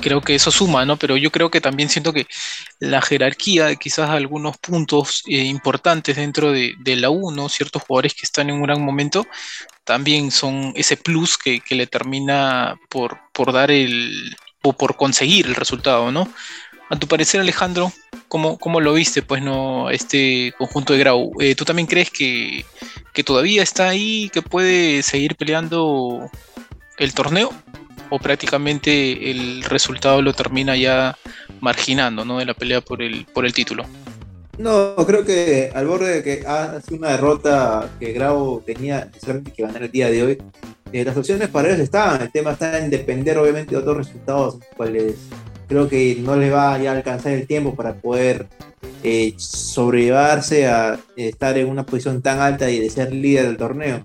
[0.00, 0.96] creo que eso suma, ¿no?
[0.96, 2.26] Pero yo creo que también siento que
[2.80, 8.48] la jerarquía quizás algunos puntos eh, importantes dentro de, la U, Ciertos jugadores que están
[8.48, 9.26] en un gran momento
[9.84, 15.54] también son ese plus que, le termina por, por dar el o por conseguir el
[15.54, 16.28] resultado, ¿no?
[16.90, 17.92] A tu parecer, Alejandro,
[18.28, 21.32] ¿cómo, cómo lo viste, pues, no, este conjunto de Grau?
[21.40, 22.64] Eh, ¿Tú también crees que,
[23.12, 26.30] que todavía está ahí, que puede seguir peleando
[26.98, 27.52] el torneo?
[28.10, 31.16] ¿O prácticamente el resultado lo termina ya
[31.60, 32.38] marginando, ¿no?
[32.38, 33.84] De la pelea por el, por el título.
[34.58, 39.08] No, creo que al borde de que ha sido una derrota que Grau tenía
[39.54, 40.38] que ganar el día de hoy,
[40.92, 42.22] eh, las opciones para ellos estaban.
[42.22, 45.16] El tema está en depender, obviamente, de otros resultados, cuales
[45.68, 48.46] creo que no le va a alcanzar el tiempo para poder
[49.02, 54.00] eh, sobrellevarse a estar en una posición tan alta y de ser líder del torneo.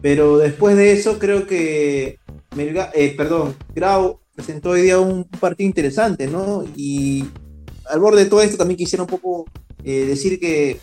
[0.00, 2.18] Pero después de eso, creo que
[2.94, 6.64] eh, perdón, Grau presentó hoy día un partido interesante, ¿no?
[6.76, 7.26] Y
[7.88, 9.46] al borde de todo esto también quisiera un poco
[9.84, 10.78] eh, decir que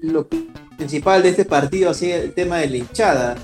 [0.00, 0.28] lo
[0.76, 3.36] principal de este partido ha sido el tema de la hinchada.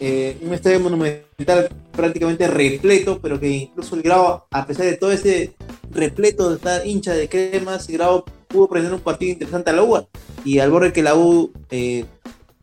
[0.00, 5.12] Eh, un estadio monumental prácticamente repleto, pero que incluso el Grau, a pesar de todo
[5.12, 5.54] ese
[5.90, 10.06] repleto de estar hincha de cremas, Grau pudo presentar un partido interesante a la U.
[10.44, 12.04] Y al borde que la U eh,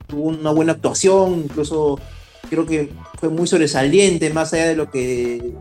[0.07, 1.99] tuvo una buena actuación, incluso
[2.49, 5.53] creo que fue muy sobresaliente, más allá de lo que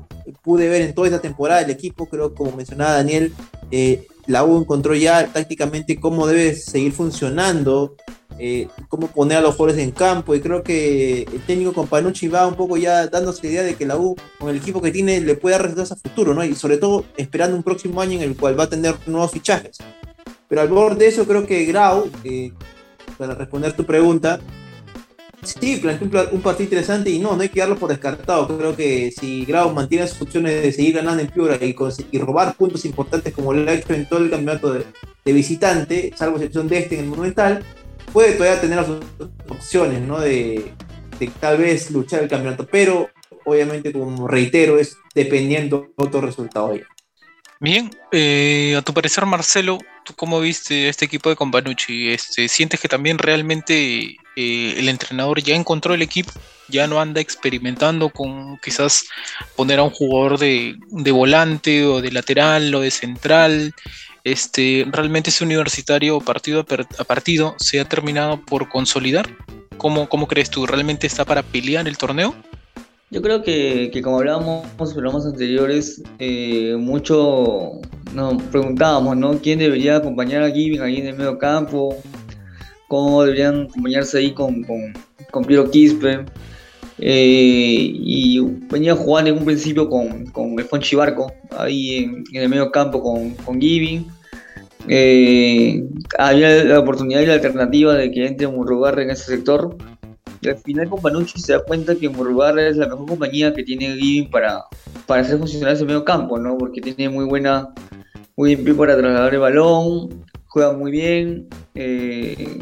[0.43, 2.07] pude ver en toda esta temporada del equipo.
[2.07, 3.33] Creo, como mencionaba Daniel,
[3.71, 7.97] eh, la U encontró ya tácticamente cómo debe seguir funcionando
[8.39, 12.29] eh, cómo poner a los jugadores en campo y creo que el técnico con Panucci
[12.29, 15.21] va un poco ya dándose idea de que la U con el equipo que tiene
[15.21, 16.45] le puede dar resultados a futuro, ¿no?
[16.45, 19.79] Y sobre todo esperando un próximo año en el cual va a tener nuevos fichajes.
[20.49, 22.53] Pero al borde de eso creo que Grau, eh,
[23.19, 24.41] para responder tu pregunta,
[25.43, 28.57] sí, planteó un, partido interesante y no, no hay que darlo por descartado.
[28.57, 31.75] Creo que si Grau mantiene sus opciones de seguir ganando en Piura y,
[32.13, 34.85] y robar puntos importantes como lo ha hecho en todo el campeonato de,
[35.25, 37.63] de visitante, salvo excepción de este en el Monumental,
[38.13, 38.89] puede todavía tener las
[39.49, 40.21] opciones, ¿no?
[40.21, 40.73] De,
[41.41, 43.11] tal vez luchar el campeonato, pero
[43.45, 46.73] obviamente, como reitero, es dependiendo de otro resultado
[47.61, 52.11] Bien, eh, a tu parecer, Marcelo, ¿tú cómo viste este equipo de Companucci?
[52.11, 56.31] Este, ¿Sientes que también realmente eh, el entrenador ya encontró el equipo?
[56.69, 59.07] ¿Ya no anda experimentando con quizás
[59.57, 63.75] poner a un jugador de, de volante o de lateral o de central?
[64.25, 66.65] Este, realmente ese universitario partido
[66.99, 69.29] a partido se ha terminado por consolidar?
[69.77, 70.67] ¿Cómo, cómo crees tú?
[70.67, 72.35] ¿Realmente está para pelear el torneo?
[73.11, 77.81] Yo creo que, como hablábamos en programas anteriores, eh, mucho
[78.13, 79.39] nos preguntábamos, ¿no?
[79.39, 81.97] ¿Quién debería acompañar a Giving ahí en el medio campo?
[82.89, 84.63] ¿Cómo deberían acompañarse ahí con,
[85.31, 86.27] con, Piero Quispe?
[87.01, 92.49] Eh, y venía jugando en un principio con, con el Fonchi Barco, ahí en, el
[92.49, 94.07] medio campo con, con Giving.
[94.89, 95.85] Eh,
[96.19, 99.77] había la oportunidad y la alternativa de que entre Murrugarra en ese sector.
[100.45, 103.97] Al final con Panucci se da cuenta que Murrugarra es la mejor compañía que tiene
[103.97, 104.65] Giving para,
[105.07, 106.57] para hacer funcionar ese medio campo, ¿no?
[106.57, 107.69] Porque tiene muy buena,
[108.37, 111.49] muy bien para trasladar el balón, juega muy bien.
[111.75, 112.59] eh,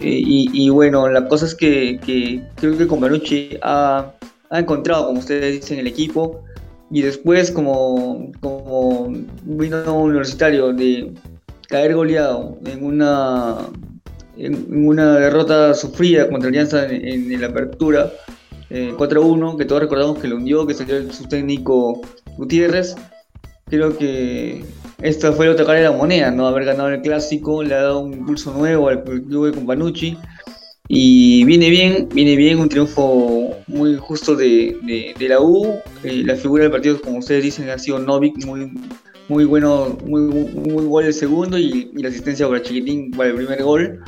[0.00, 1.98] y, y bueno, la cosa es que,
[2.56, 4.12] creo que con Manucci ha,
[4.50, 6.44] ha encontrado, como ustedes dicen, el equipo.
[6.90, 9.12] Y después, como, como
[9.44, 11.12] vino universitario de
[11.68, 13.56] caer goleado en una,
[14.36, 18.12] en, una derrota sufrida contra Alianza en, en la apertura,
[18.74, 22.00] eh, 4-1, que todos recordamos que lo hundió, que salió su técnico
[22.38, 22.94] Gutiérrez.
[23.66, 24.64] Creo que
[25.02, 26.46] esta fue la otra cara de la moneda, ¿no?
[26.46, 30.16] Haber ganado el clásico, le ha dado un impulso nuevo al club de Companucci.
[30.88, 35.80] Y viene bien, viene bien, un triunfo muy justo de, de, la U.
[36.04, 38.70] Eh, la figura del partido, como ustedes dicen, ha sido Novik, muy,
[39.28, 43.62] muy bueno, muy, muy gol el segundo y, la asistencia para Chiquitín para el primer
[43.62, 44.04] gol.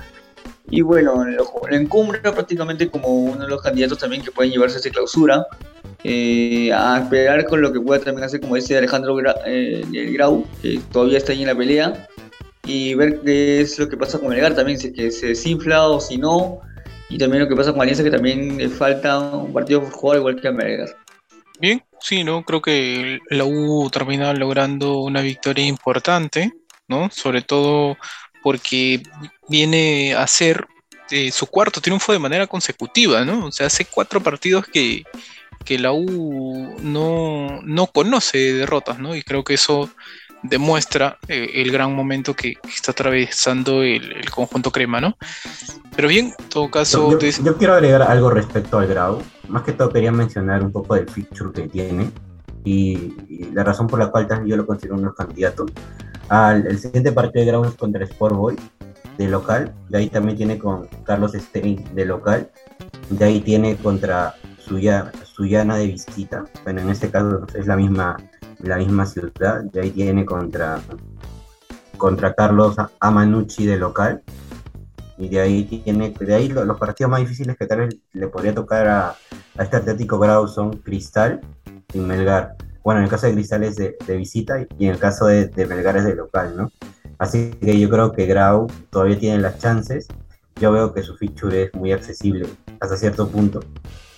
[0.70, 4.76] Y bueno, lo, lo encumbra prácticamente como uno de los candidatos también que pueden llevarse
[4.76, 5.46] a esa clausura.
[6.06, 10.46] Eh, a esperar con lo que pueda también hacer, como dice Alejandro eh, el Grau,
[10.60, 12.08] que todavía está ahí en la pelea,
[12.66, 15.88] y ver qué es lo que pasa con Melgar también, si es que se desinfla
[15.88, 16.60] o si no,
[17.08, 20.18] y también lo que pasa con Alianza, que también le falta un partido por jugar
[20.18, 20.94] igual que a Melgar.
[21.58, 22.44] Bien, sí, ¿no?
[22.44, 26.52] Creo que la U termina logrando una victoria importante,
[26.86, 27.10] ¿no?
[27.10, 27.96] Sobre todo
[28.42, 29.02] porque
[29.48, 30.66] viene a ser
[31.10, 33.46] eh, su cuarto triunfo de manera consecutiva, ¿no?
[33.46, 35.04] O sea, hace cuatro partidos que,
[35.64, 39.14] que la U no, no conoce derrotas, ¿no?
[39.14, 39.90] Y creo que eso
[40.42, 45.16] demuestra eh, el gran momento que, que está atravesando el, el, conjunto crema, ¿no?
[45.96, 47.12] Pero bien, en todo caso...
[47.12, 49.22] Yo, yo, yo, quiero agregar algo respecto al Grau.
[49.48, 52.10] Más que todo quería mencionar un poco del feature que tiene
[52.62, 55.70] y, y la razón por la cual también yo lo considero uno de los candidatos.
[56.28, 58.56] Al, el siguiente partido de Grau es contra Sport Boy
[59.18, 62.50] de local, de ahí también tiene con Carlos Stein de local,
[63.10, 68.16] de ahí tiene contra Suya, Suyana de visita, bueno, en este caso es la misma,
[68.60, 70.80] la misma ciudad, de ahí tiene contra,
[71.96, 74.22] contra Carlos Amanucci de local,
[75.18, 78.54] y de ahí tiene, de ahí los, partidos más difíciles que tal vez le podría
[78.54, 81.40] tocar a, a este Atlético Grau son Cristal
[81.92, 82.54] y Melgar.
[82.84, 85.46] Bueno, en el caso de Cristal es de, de visita y en el caso de,
[85.48, 86.70] de, Melgar es de local, ¿no?
[87.18, 90.06] Así que yo creo que Grau todavía tiene las chances.
[90.60, 92.46] Yo veo que su feature es muy accesible
[92.78, 93.60] hasta cierto punto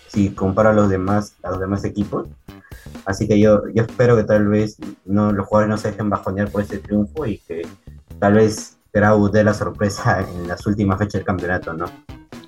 [0.08, 2.28] si comparo a los demás, a los demás equipos.
[3.04, 6.50] Así que yo, yo espero que tal vez no, los jugadores no se dejen bajonear
[6.50, 7.66] por este triunfo y que
[8.18, 11.86] tal vez Grau dé la sorpresa en las últimas fechas del campeonato, ¿no?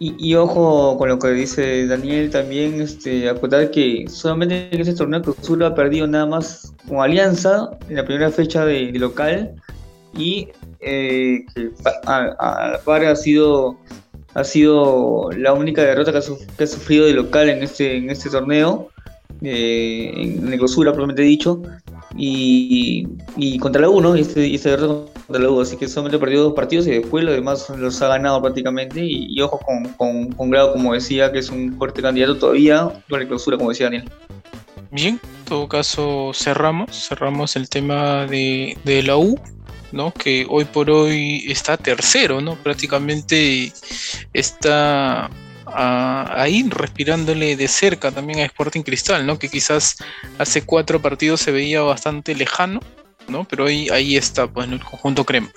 [0.01, 3.29] Y, y, ojo con lo que dice Daniel también, este,
[3.73, 8.31] que solamente en ese torneo Cruzul ha perdido nada más con Alianza en la primera
[8.31, 9.57] fecha de, local
[10.14, 11.73] y eh, que
[12.07, 13.77] a, la par ha sido
[14.35, 16.23] ha sido la única derrota que ha,
[16.57, 18.91] que ha sufrido de local en este, en este torneo,
[19.43, 21.62] eh, en clausura propiamente dicho,
[22.17, 24.17] y, y, contra la U, ¿no?
[24.17, 27.25] Y y este derrota contra la U, así que solamente perdió dos partidos y después
[27.25, 31.31] los demás los ha ganado prácticamente, y, y ojo con, con, con, Grado, como decía,
[31.31, 34.11] que es un fuerte candidato todavía con la clausura, como decía Daniel.
[34.91, 39.38] Bien, en todo caso cerramos, cerramos el tema de, de la U,
[39.92, 40.12] ¿no?
[40.12, 42.57] que hoy por hoy está tercero, ¿no?
[42.57, 43.72] prácticamente
[44.33, 45.31] está
[45.66, 49.38] a, ahí respirándole de cerca también a Sporting Cristal, ¿no?
[49.38, 49.96] que quizás
[50.38, 52.81] hace cuatro partidos se veía bastante lejano,
[53.29, 53.44] ¿no?
[53.44, 55.51] pero ahí, ahí está pues, en el conjunto crema.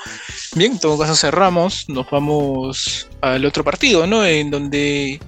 [0.55, 4.25] Bien, en todo caso cerramos, nos vamos al otro partido, ¿no?
[4.25, 5.19] en donde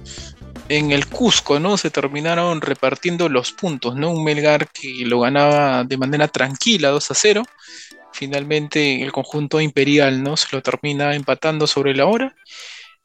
[0.68, 1.76] en el Cusco, ¿no?
[1.76, 4.10] Se terminaron repartiendo los puntos, ¿no?
[4.10, 7.42] Un Melgar que lo ganaba de manera tranquila, 2 a 0,
[8.14, 12.34] finalmente el conjunto imperial no se lo termina empatando sobre la hora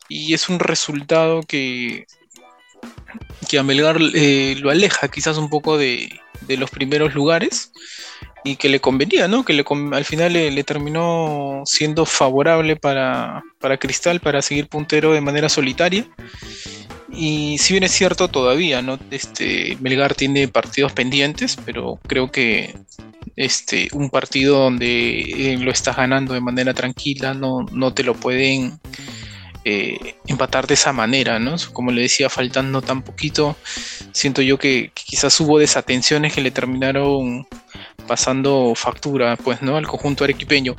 [0.07, 2.05] y es un resultado que
[3.49, 7.71] que a Melgar eh, lo aleja quizás un poco de, de, los primeros lugares
[8.43, 9.43] y que le convenía, ¿no?
[9.43, 15.13] Que le, al final le, le terminó siendo favorable para, para, Cristal para seguir puntero
[15.13, 16.07] de manera solitaria.
[17.11, 18.99] Y si bien es cierto todavía, ¿no?
[19.09, 22.75] Este, Melgar tiene partidos pendientes, pero creo que
[23.39, 28.13] este, un partido donde eh, lo estás ganando de manera tranquila, no, no te lo
[28.13, 28.81] pueden
[29.63, 31.55] eh, empatar de esa manera, ¿no?
[31.71, 33.55] Como le decía, faltando tan poquito,
[34.11, 37.47] siento yo que, quizás hubo desatenciones que le terminaron
[38.07, 39.77] pasando factura, pues, ¿no?
[39.77, 40.75] Al conjunto arequipeño.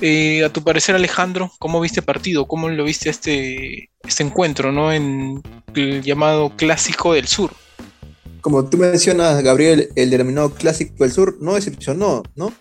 [0.00, 2.48] Eh, a tu parecer, Alejandro, ¿cómo viste partido?
[2.48, 4.92] ¿Cómo lo viste este, este encuentro, ¿no?
[4.92, 5.42] En
[5.76, 7.54] el llamado Clásico del Sur
[8.40, 12.52] como tú mencionas, Gabriel, el denominado Clásico del Sur no decepcionó, ¿no?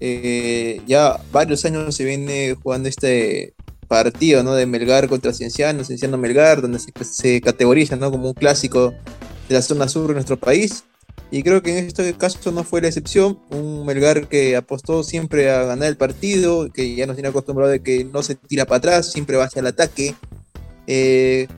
[0.00, 3.54] Eh, ya varios años se viene jugando este
[3.88, 4.54] partido, ¿no?
[4.54, 8.10] De Melgar contra Cienciano, Cienciano Melgar, donde se, se categoriza, ¿no?
[8.10, 8.94] Como un clásico
[9.48, 10.84] de la zona sur de nuestro país.
[11.30, 13.38] Y creo que en este caso no fue la excepción.
[13.50, 17.82] Un Melgar que apostó siempre a ganar el partido, que ya nos tiene acostumbrado de
[17.82, 20.14] que no se tira para atrás, siempre va hacia el ataque.
[20.86, 21.48] Eh,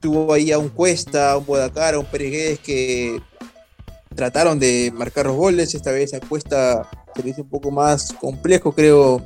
[0.00, 3.20] tuvo ahí a un Cuesta, a un Bodacar, a un Pérez que
[4.14, 5.74] trataron de marcar los goles.
[5.74, 9.22] Esta vez a Cuesta se le hizo un poco más complejo, creo,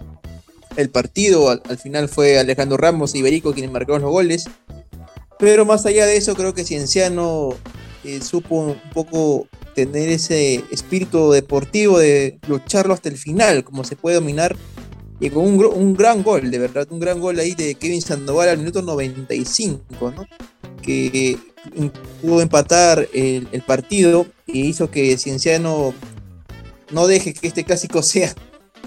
[0.77, 1.51] el partido.
[1.51, 4.45] Al, final fue Alejandro Ramos y Iberico quienes marcaron los goles.
[5.39, 7.51] Pero más allá de eso, creo que Cienciano
[8.05, 13.97] eh, supo un poco tener ese espíritu deportivo de lucharlo hasta el final, como se
[13.97, 14.57] puede dominar,
[15.23, 18.59] y con un, gran gol, de verdad, un gran gol ahí de Kevin Sandoval al
[18.59, 20.27] minuto 95, ¿no?
[20.83, 21.39] Que
[22.21, 25.95] pudo empatar el, partido y hizo que Cienciano
[26.91, 28.35] no deje que este clásico sea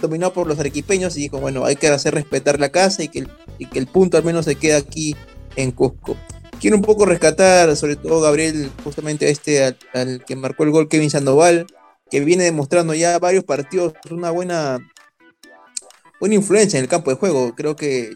[0.02, 3.26] dominado por los arequipeños y dijo, bueno, hay que hacer respetar la casa y que
[3.58, 5.16] y que el punto al menos se quede aquí
[5.56, 6.18] en Cusco.
[6.60, 10.88] Quiero un poco rescatar, sobre todo Gabriel, justamente a este, al, que marcó el gol
[10.88, 11.68] Kevin Sandoval,
[12.10, 14.80] que viene demostrando ya varios partidos una buena,
[16.20, 17.54] buena influencia en el campo de juego.
[17.56, 18.14] Creo que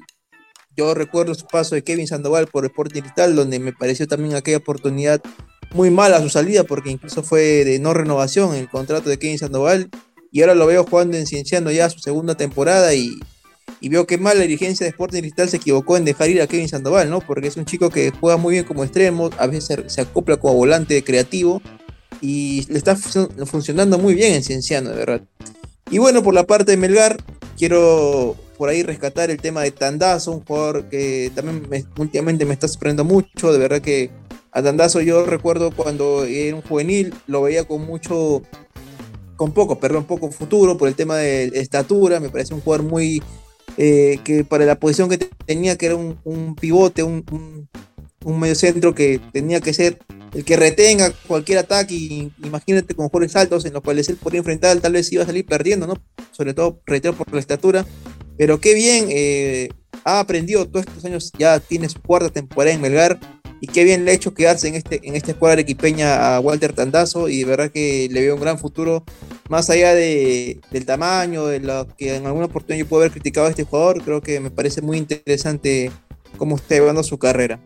[0.79, 4.57] yo recuerdo su paso de Kevin Sandoval por Sporting Cristal, donde me pareció también aquella
[4.57, 5.21] oportunidad
[5.73, 9.89] muy mala su salida, porque incluso fue de no renovación el contrato de Kevin Sandoval,
[10.31, 13.19] y ahora lo veo jugando en Cienciano ya su segunda temporada y
[13.81, 16.69] veo que mal la dirigencia de Sporting Cristal se equivocó en dejar ir a Kevin
[16.69, 17.19] Sandoval, ¿no?
[17.19, 20.53] Porque es un chico que juega muy bien como extremo, a veces se acopla como
[20.53, 21.61] volante creativo
[22.21, 25.21] y le está funcionando muy bien en Cienciano, de verdad.
[25.91, 27.17] Y bueno, por la parte de Melgar,
[27.57, 32.67] quiero por ahí rescatar el tema de Tandazo, un jugador que también últimamente me está
[32.67, 34.11] sorprendiendo mucho, de verdad que
[34.51, 38.41] a Tandazo yo recuerdo cuando era un juvenil, lo veía con mucho,
[39.37, 43.23] con poco, perdón, poco futuro por el tema de estatura, me parece un jugador muy
[43.77, 47.23] eh, que para la posición que tenía, que era un, pivote, un,
[48.25, 49.99] un, medio centro que tenía que ser
[50.33, 51.95] el que retenga cualquier ataque.
[51.95, 55.27] Y, imagínate con jugadores altos en los cuales él podría enfrentar, tal vez iba a
[55.27, 55.93] salir perdiendo, ¿no?
[56.31, 57.85] Sobre todo reitero por la estatura.
[58.39, 59.67] Pero qué bien, eh,
[60.05, 63.19] ha aprendido todos estos años, ya tiene su cuarta temporada en Melgar
[63.59, 66.71] y qué bien le ha hecho quedarse en este en esta escuadra equipeña a Walter
[66.71, 69.03] Tandazo y de verdad que le veo un gran futuro
[69.49, 73.47] más allá de, del tamaño de lo que en alguna oportunidad yo puedo haber criticado
[73.47, 75.91] a este jugador creo que me parece muy interesante
[76.37, 77.59] cómo está llevando su carrera.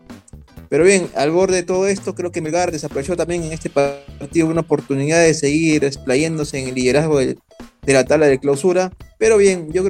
[0.68, 4.48] Pero bien al borde de todo esto creo que Melgar desaprovechó también en este partido
[4.48, 7.38] una oportunidad de seguir explayéndose en el liderazgo de,
[7.86, 8.90] la tabla de clausura.
[9.18, 9.84] Pero bien yo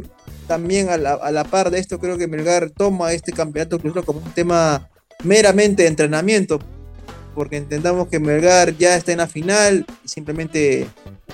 [0.46, 4.04] también a la, a la par de esto creo que Melgar toma este campeonato clausura
[4.04, 4.88] como un tema
[5.22, 6.58] meramente de entrenamiento,
[7.34, 10.86] porque entendamos que Melgar ya está en la final y simplemente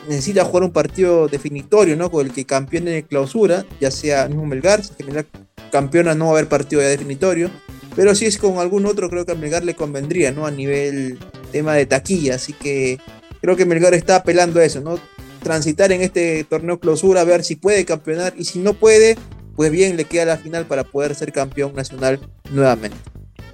[0.09, 2.11] necesita jugar un partido definitorio, ¿no?
[2.11, 5.27] Con el que campeone en clausura, ya sea mismo Melgar, si Melgar
[5.71, 7.51] campeona no va a haber partido ya definitorio,
[7.97, 10.47] pero si es con algún otro creo que a Melgar le convendría, ¿no?
[10.47, 11.19] A nivel
[11.53, 12.99] tema de taquilla, así que
[13.41, 14.99] creo que Melgar está apelando a eso, ¿no?
[15.43, 19.17] Transitar en este torneo clausura, a ver si puede campeonar y si no puede,
[19.57, 22.21] pues bien, le queda la final para poder ser campeón nacional
[22.51, 22.97] nuevamente.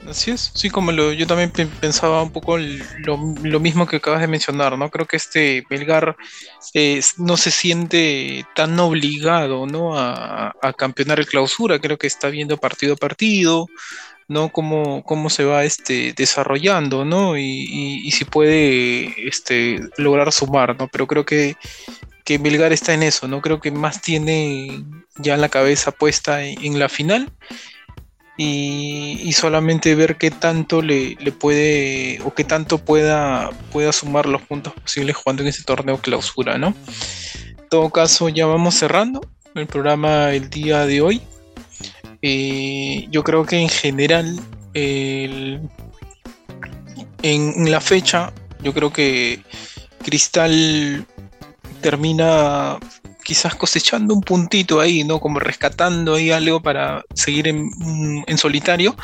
[0.09, 4.79] Así es, sí, como yo también pensaba un poco lo, mismo que acabas de mencionar,
[4.79, 4.89] ¿no?
[4.89, 6.17] Creo que este Belgar
[6.75, 9.99] eh, no se siente tan obligado, ¿no?
[9.99, 13.69] A, campeonar el clausura, creo que está viendo partido a partido,
[14.29, 14.51] ¿no?
[14.51, 17.37] Cómo, cómo se va este, desarrollando, ¿no?
[17.39, 20.89] Y, si puede este, lograr sumar, ¿no?
[20.89, 21.57] Pero creo que,
[22.25, 23.41] que está en eso, ¿no?
[23.41, 24.85] Creo que más tiene
[25.19, 27.31] ya la cabeza puesta en la final
[28.37, 34.75] y, solamente ver qué tanto le, puede o qué tanto pueda, pueda sumar los puntos
[34.75, 36.75] posibles jugando en ese torneo clausura, ¿no?
[37.49, 39.21] En todo caso, ya vamos cerrando
[39.55, 41.23] el programa el día de hoy.
[42.29, 44.41] Eh, yo creo que en general,
[44.75, 45.71] en,
[47.23, 48.33] en la fecha,
[48.65, 49.45] yo creo que
[50.03, 51.07] Cristal
[51.81, 52.81] termina
[53.23, 55.21] quizás cosechando un puntito ahí, ¿no?
[55.21, 58.97] Como rescatando ahí algo para seguir en, mm, solitario.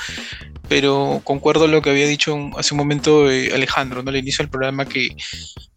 [0.69, 4.11] Pero concuerdo lo que había dicho hace un momento eh, Alejandro, ¿no?
[4.11, 5.11] Al inicio del programa, que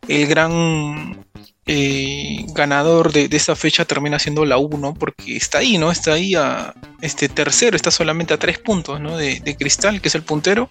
[0.07, 1.23] el gran
[1.67, 5.91] eh, ganador de, esta fecha termina siendo la 1, porque está ahí, ¿no?
[5.91, 9.17] Está ahí a este tercero, está solamente a tres puntos, ¿no?
[9.17, 10.69] De, Cristal, que es el puntero.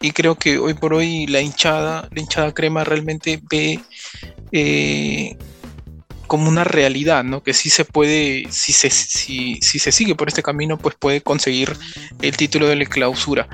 [0.00, 3.80] Y creo que hoy por hoy la hinchada, la hinchada crema realmente ve
[4.52, 5.36] eh,
[6.28, 7.42] como una realidad, ¿no?
[7.42, 11.76] Que sí se puede, si se, si, se sigue por este camino, pues puede conseguir
[12.22, 13.48] el título de la clausura.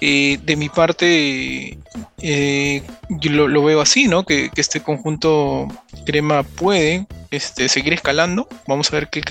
[0.00, 1.76] Eh, de mi parte,
[2.22, 4.24] eh, yo lo, veo así, ¿no?
[4.24, 5.66] Que, este conjunto
[6.06, 8.46] crema puede este, seguir escalando.
[8.68, 9.22] Vamos a ver qué,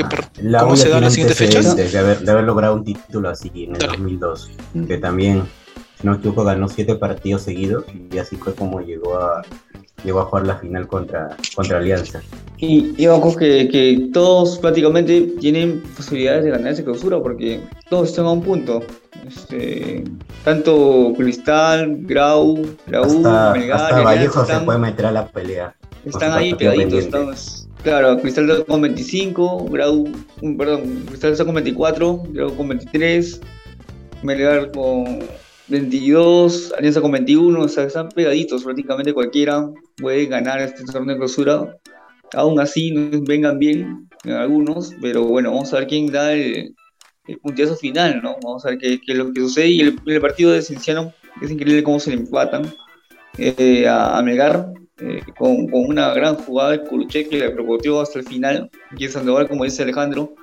[0.59, 1.75] cómo se da en las siguientes fechas.
[1.75, 4.51] De haber, de haber, logrado un título así en el 2002,
[4.87, 5.43] que también,
[5.99, 9.43] si no me equivoco, ganó siete partidos seguidos y así fue como llegó a
[10.07, 12.21] llegó a jugar la final contra, contra Alianza.
[12.57, 18.09] Y, y ojo que, que todos prácticamente tienen posibilidades de ganar esa clausura porque todos
[18.09, 18.81] están a un punto.
[19.27, 20.03] Este,
[20.43, 25.75] tanto Cristal, Grau, la U, Hasta, Melgar, Vallejo se están- puede meter a la pelea.
[26.05, 26.99] Están ahí pegaditos.
[26.99, 30.05] Estamos, claro, Cristal está con 25, Grau,
[30.57, 33.41] perdón, Cristal está con 24, Grau con 23,
[34.23, 35.19] Melgar con
[35.67, 41.19] 22, Alianza con 21, o sea, están pegaditos, prácticamente cualquiera puede ganar este torneo de
[41.19, 41.77] clausura.
[42.33, 46.73] Aún así, no vengan bien en algunos, pero bueno, vamos a ver quién da el,
[47.27, 48.35] el final, ¿no?
[48.43, 49.67] Vamos a ver qué, es lo que sucede.
[49.67, 52.73] Y el, partido de Cienciano, es increíble cómo se le empatan
[53.37, 58.19] eh, a, a Melgar eh, con, una gran jugada de Kuruchet que le proponió hasta
[58.19, 58.69] el final.
[58.97, 60.33] Y el Sandoval, como dice Alejandro,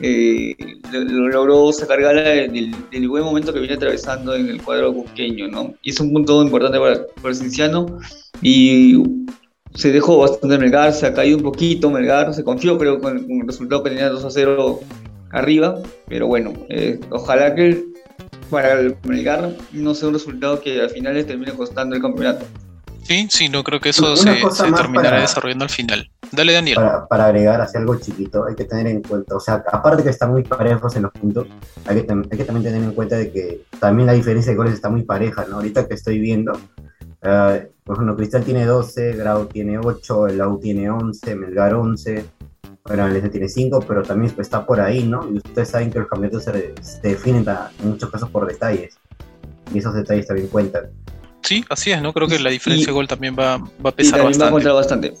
[0.00, 0.54] eh,
[0.92, 4.92] lo, lo logró sacar gala del, del buen momento que viene atravesando en el cuadro
[4.94, 5.74] cusqueño, ¿no?
[5.82, 7.98] Y es un punto importante para, para el Cienciano.
[8.42, 9.02] Y
[9.74, 13.40] se dejó bastante Melgar, se ha caído un poquito Melgar, se confió, pero con, con
[13.42, 14.80] el resultado que tenía 2 a 0
[15.30, 15.80] arriba.
[16.08, 17.84] Pero bueno, eh, ojalá que
[18.50, 22.44] para el Melgar no sea un resultado que al final le termine costando el campeonato.
[23.02, 26.10] Sí, sí, no creo que eso Una se, se terminará para- desarrollando al final.
[26.32, 26.76] Dale, Daniel.
[26.76, 30.10] Para, para agregar hacia algo chiquito, hay que tener en cuenta, o sea, aparte que
[30.10, 31.46] están muy parejos en los puntos,
[31.86, 34.56] hay que, tam- hay que también tener en cuenta de que también la diferencia de
[34.56, 35.56] goles está muy pareja, ¿no?
[35.56, 36.52] Ahorita que estoy viendo,
[37.22, 42.24] eh, por ejemplo, Cristal tiene 12, Grau tiene 8, el Lau tiene 11, Melgar 11,
[42.84, 45.28] bueno, el tiene 5, pero también está por ahí, ¿no?
[45.30, 48.96] Y ustedes saben que los campeonatos se, se definen ta- en muchos casos por detalles,
[49.74, 50.84] y esos detalles también cuentan.
[51.42, 52.12] Sí, así es, ¿no?
[52.12, 54.70] Creo que la diferencia Y- de gol también va, va a Y pesar también va
[54.70, 55.14] a bastante.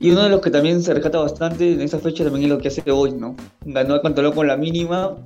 [0.00, 2.58] Y uno de los que también se rescata bastante en esa fecha también es lo
[2.58, 3.36] que hace hoy, ¿no?
[3.64, 5.16] Ganó a Cantoló con la mínima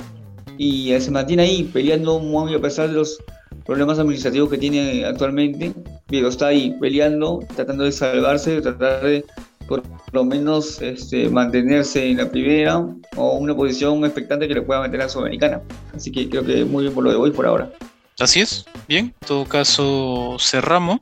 [0.59, 3.19] y se mantiene ahí peleando muy a pesar de los
[3.65, 5.73] problemas administrativos que tiene actualmente,
[6.07, 9.25] pero está ahí peleando, tratando de salvarse, tratar de
[9.69, 12.79] por lo menos este, mantenerse en la primera
[13.17, 15.61] o una posición expectante que le pueda meter a Sudamericana.
[15.95, 17.71] Así que creo que muy bien por lo de hoy por ahora.
[18.19, 21.01] Así es, bien, en todo caso cerramos,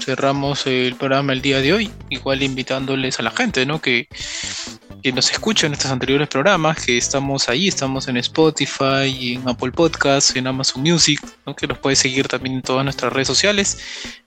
[0.00, 3.80] cerramos el programa el día de hoy, igual invitándoles a la gente, ¿no?
[3.80, 4.08] Que,
[5.02, 9.72] que nos escuche en estos anteriores programas, que estamos ahí, estamos en Spotify, en Apple
[9.72, 11.20] Podcasts, en Amazon Music,
[11.56, 13.78] que nos puede seguir también en todas nuestras redes sociales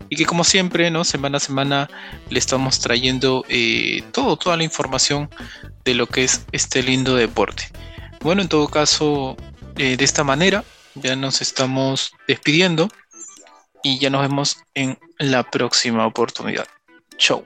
[0.10, 1.04] y que como siempre, ¿no?
[1.04, 1.90] Semana a semana
[2.30, 5.30] le estamos trayendo eh, todo, toda la información
[5.86, 7.70] de lo que es este lindo deporte.
[8.22, 9.36] Bueno, en todo caso,
[9.78, 10.64] eh, de esta manera
[10.96, 12.90] ya nos estamos despidiendo
[13.84, 14.98] y ya nos vemos en
[15.32, 16.68] la próxima oportunidad.
[17.18, 17.46] Chau.